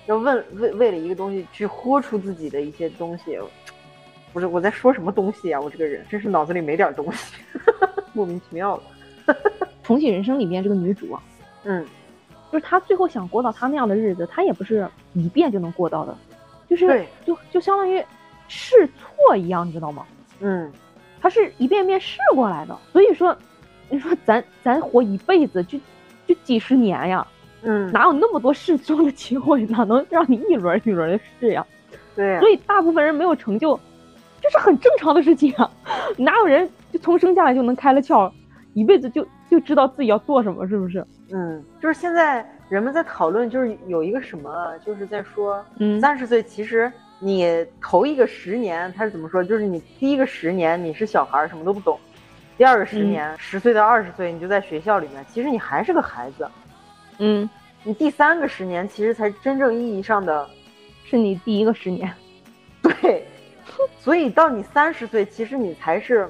[0.06, 3.38] 要问为为了一个东西去豁出自己的一些东西。
[4.36, 5.58] 不是我在说什么东西呀？
[5.58, 7.36] 我这个人真是脑子里没点东西，
[8.12, 9.34] 莫名其妙的。
[9.82, 11.22] 重启人生里面这个女主啊，
[11.64, 11.82] 嗯，
[12.52, 16.14] 就是她最后想过到她那样的日子，她也不是一遍就能过到的，
[16.68, 18.04] 就是就就相当于
[18.46, 20.04] 试错一样，你知道吗？
[20.40, 20.70] 嗯，
[21.18, 22.76] 她是一遍遍试过来的。
[22.92, 23.34] 所以说，
[23.88, 25.78] 你说咱咱活一辈子就
[26.26, 27.26] 就几十年呀，
[27.62, 29.64] 嗯，哪有那么多试错的机会？
[29.64, 31.66] 哪能让你一轮一轮的试呀？
[32.14, 33.80] 对，所以大部分人没有成就。
[34.46, 35.70] 这是很正常的事情啊，
[36.16, 38.30] 哪有人就从生下来就能开了窍，
[38.74, 41.04] 一辈子就就知道自己要做什么，是不是？
[41.32, 49.42] 嗯，就是现在人们在讨论，就是有一个什么，就是在说，嗯，三十岁其实你头一个十年他是怎么说？
[49.42, 51.96] 就是你第一个十年你是小孩，什么都不懂；
[52.56, 56.48] 第二个十年，十岁到二十岁你就在学校里面，其实你还是个孩子。
[57.18, 57.48] 嗯，
[57.82, 60.46] 你第三个十年其实才真正意义上的，
[61.04, 62.12] 是你第一个十年。
[62.82, 63.26] 对。
[63.98, 66.28] 所以到你三十岁，其实你才是，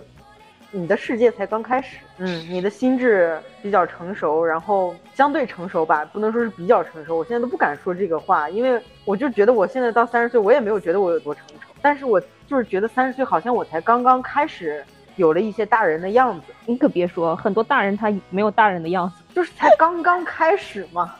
[0.70, 1.99] 你的世界才刚开始。
[2.18, 7.18] 嗯，你的心智比较成熟，然后相对成熟吧，不能说是比较成熟。
[7.18, 11.68] 我现在都不敢说这个话，因为我就觉得我现在到三十岁，我也没有觉得我有多成熟。
[11.82, 14.82] 但是我就是觉得三十岁好像我才刚刚开始
[15.16, 16.55] 有了一些大人的样子。
[16.64, 21.14] 你可别说，很多大人他没有大人的样子，就是才刚刚开始嘛，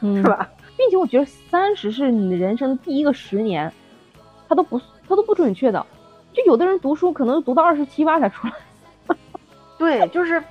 [0.00, 0.50] 是吧？
[0.76, 3.72] 并且我觉得三十是你的人生第一个十年，
[4.48, 4.80] 他都不。
[5.08, 5.86] 他都不准确的，
[6.32, 8.52] 就有的人读书可能读到二十七八才出来。
[9.78, 10.42] 对，就是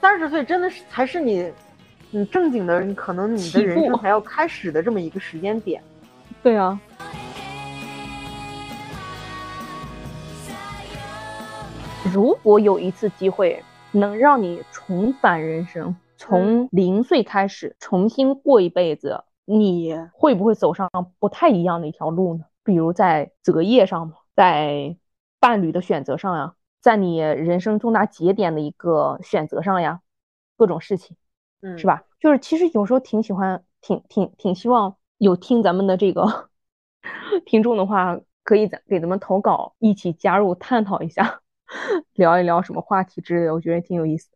[0.00, 1.52] 三十岁真的是才是你，
[2.10, 5.82] 你正经的，可能你的人生还要开始的这么一个时间点。
[6.42, 6.78] 对啊。
[12.12, 20.88] 如果有一次机会能让你重返人生，从零岁开始重新过一辈子，你会不会走上
[21.18, 22.44] 不太一样的一条路呢？
[22.62, 24.96] 比如在择业上，在
[25.38, 30.00] 伴侣的选择上呀，在你人生重大节点的一个选择上呀，
[30.56, 31.16] 各种事情，
[31.62, 32.04] 嗯，是吧？
[32.18, 36.50] 就是其实有时候挺喜欢，挺挺挺希望有听咱们的这个
[37.46, 41.40] 听众的话，可以咱给咱们投稿，一起加入探讨一下，
[42.14, 44.28] 聊一聊什么话题之类的，我觉得挺有意思。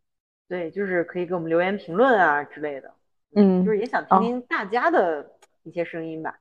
[0.48, 2.92] 对，就是可以给我们留言评论啊之类的。
[3.34, 6.38] 嗯，就是也想听听大家的一些声音吧。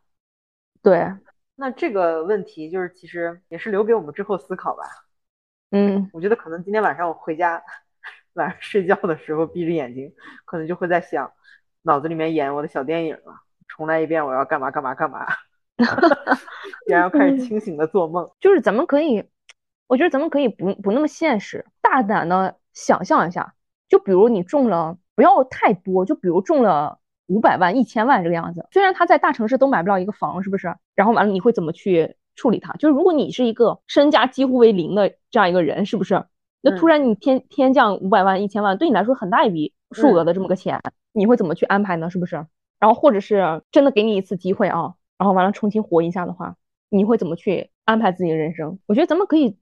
[0.82, 1.12] 对，
[1.56, 4.84] 那这个问题就是其实也是留给我们之后思考吧。
[5.72, 7.64] 嗯，我觉得可能今天晚上我回家
[8.34, 10.14] 晚上睡觉的时候闭着眼睛，
[10.46, 11.32] 可能就会在想，
[11.84, 15.26] 脑子里面演我的小电影了，重来一遍我要干嘛干嘛干嘛，
[16.88, 18.30] 然后开始清醒的做梦。
[18.40, 19.24] 就是咱们可以，
[19.88, 23.54] 我觉得咱们可以不不那么现实，大胆的想象一下，
[23.88, 24.98] 就比如你中了。
[25.16, 26.98] 不要太多，就比如中了
[27.28, 28.68] 五百万、一千万这个样子。
[28.72, 30.76] 虽然他在大城市都买不了一个房，是不是？
[30.96, 32.74] 然后完了，你会怎么去处理它？
[32.74, 36.26] 就是如果你是一个身家几乎为零的这样一个人，是不是？
[36.62, 42.10] 那突然你天天降五百万、一千万，对你来说很大一笔数额的这么个钱，你会怎么去安排呢？
[42.10, 42.36] 是不是？
[42.80, 46.56] 然后或者是真的给你一次机会啊，然后完了重新活一下的话，
[46.90, 48.80] 你会怎么去安排自己的人生？
[48.86, 49.58] 我觉得咱们可以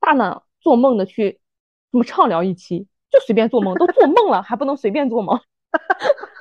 [0.00, 1.40] 大胆做梦的去
[1.92, 2.88] 这么畅聊一期。
[3.10, 5.38] 就随便做梦，都做梦了，还不能随便做梦？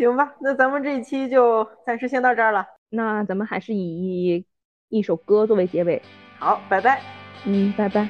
[0.00, 2.64] 行吧，那咱们这一期就暂时先到这儿了。
[2.88, 4.46] 那咱们还是以
[4.88, 6.00] 一首歌作为结尾。
[6.38, 7.02] 好，拜拜。
[7.44, 8.08] 嗯，拜拜。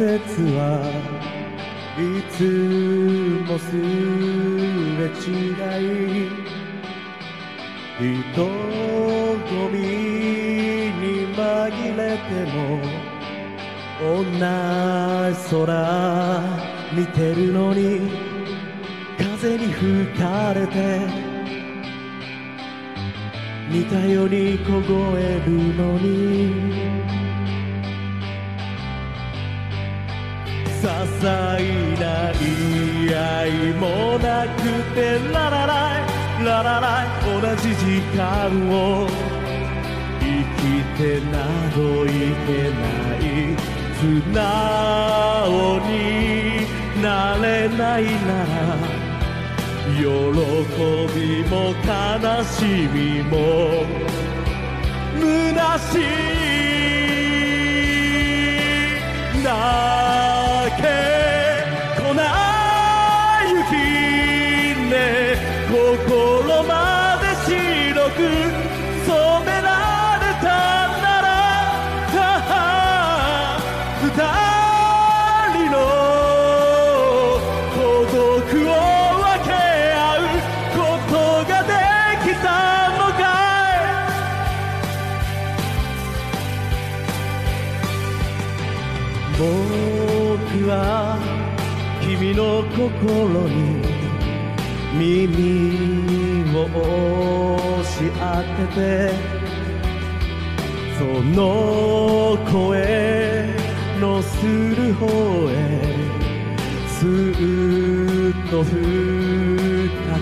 [0.00, 0.08] 節
[0.56, 0.80] は
[1.98, 2.00] い
[2.32, 2.40] つ
[3.46, 3.80] もすれ
[5.12, 5.28] 違
[5.84, 6.30] い
[7.98, 9.76] 人混み
[10.96, 11.04] に
[11.36, 11.38] 紛
[11.98, 12.56] れても
[14.00, 14.40] 同じ
[15.50, 15.68] 空
[16.94, 18.10] 見てるのに
[19.18, 21.00] 風に吹かれて
[23.70, 27.09] 似たように凍えるのに
[30.90, 31.22] 些細
[32.00, 32.42] な言
[33.06, 34.58] い合いもなく
[34.94, 34.98] て
[35.32, 37.08] ララライララライ
[37.40, 39.08] 同じ時間を
[40.20, 40.24] 生
[40.56, 41.36] きてな
[41.76, 42.40] どい。
[42.46, 42.84] けな
[43.16, 43.22] い
[43.98, 44.38] 素直
[45.86, 45.90] に
[47.02, 48.54] なれないなら
[49.96, 50.02] 喜
[51.14, 51.18] び
[51.48, 51.88] も悲
[52.44, 52.56] し
[52.92, 53.32] みも
[55.18, 55.92] 虚し
[59.38, 60.29] いだ
[65.70, 67.54] 心まで白
[68.10, 68.18] く
[69.06, 69.14] 染
[69.46, 70.50] められた
[71.00, 71.30] なら
[74.02, 74.04] 二
[75.54, 75.78] 人の
[77.76, 77.78] 孤
[78.10, 78.74] 独を
[79.22, 79.48] 分け
[79.94, 80.26] 合う
[80.74, 81.14] こと
[81.48, 81.70] がで
[82.24, 82.44] きた
[82.98, 83.22] のか
[89.38, 89.40] い?
[89.40, 90.74] 僕は
[92.02, 93.69] 君の心に
[95.26, 96.58] 耳を
[97.54, 99.12] 押し当てて
[100.98, 103.54] その声
[104.00, 105.06] のする方
[105.50, 105.54] へ
[106.88, 108.70] スーッと深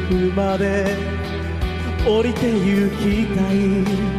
[0.08, 0.96] くまで
[2.06, 4.18] 降りて行きたい。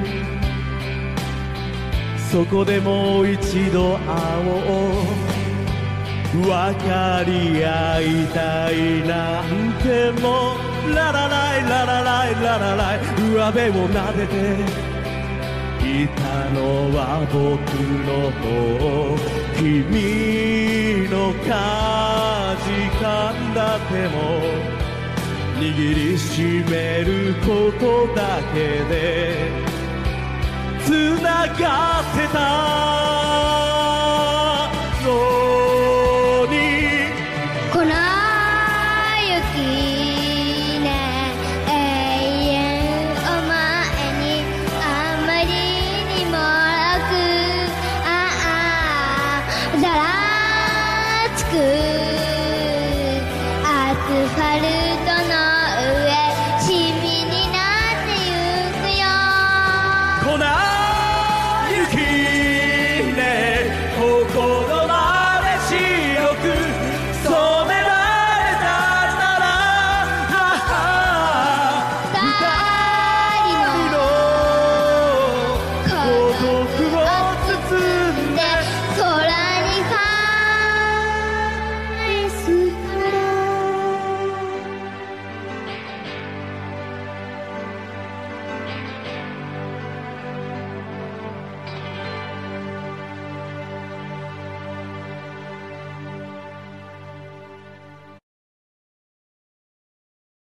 [2.31, 4.05] そこでもう一度会
[4.45, 4.91] お
[6.35, 6.47] う分
[6.87, 12.99] かり合いたいなんてもララライララライララライ
[13.31, 14.89] 上辺を撫でて。
[15.81, 16.21] いた
[16.51, 17.39] のは僕
[18.05, 19.17] の方
[19.57, 22.67] 君のかじ
[22.99, 24.69] かんだ手も。
[25.59, 25.61] 握
[25.93, 29.51] りしめることだけで
[30.85, 33.78] つながってた。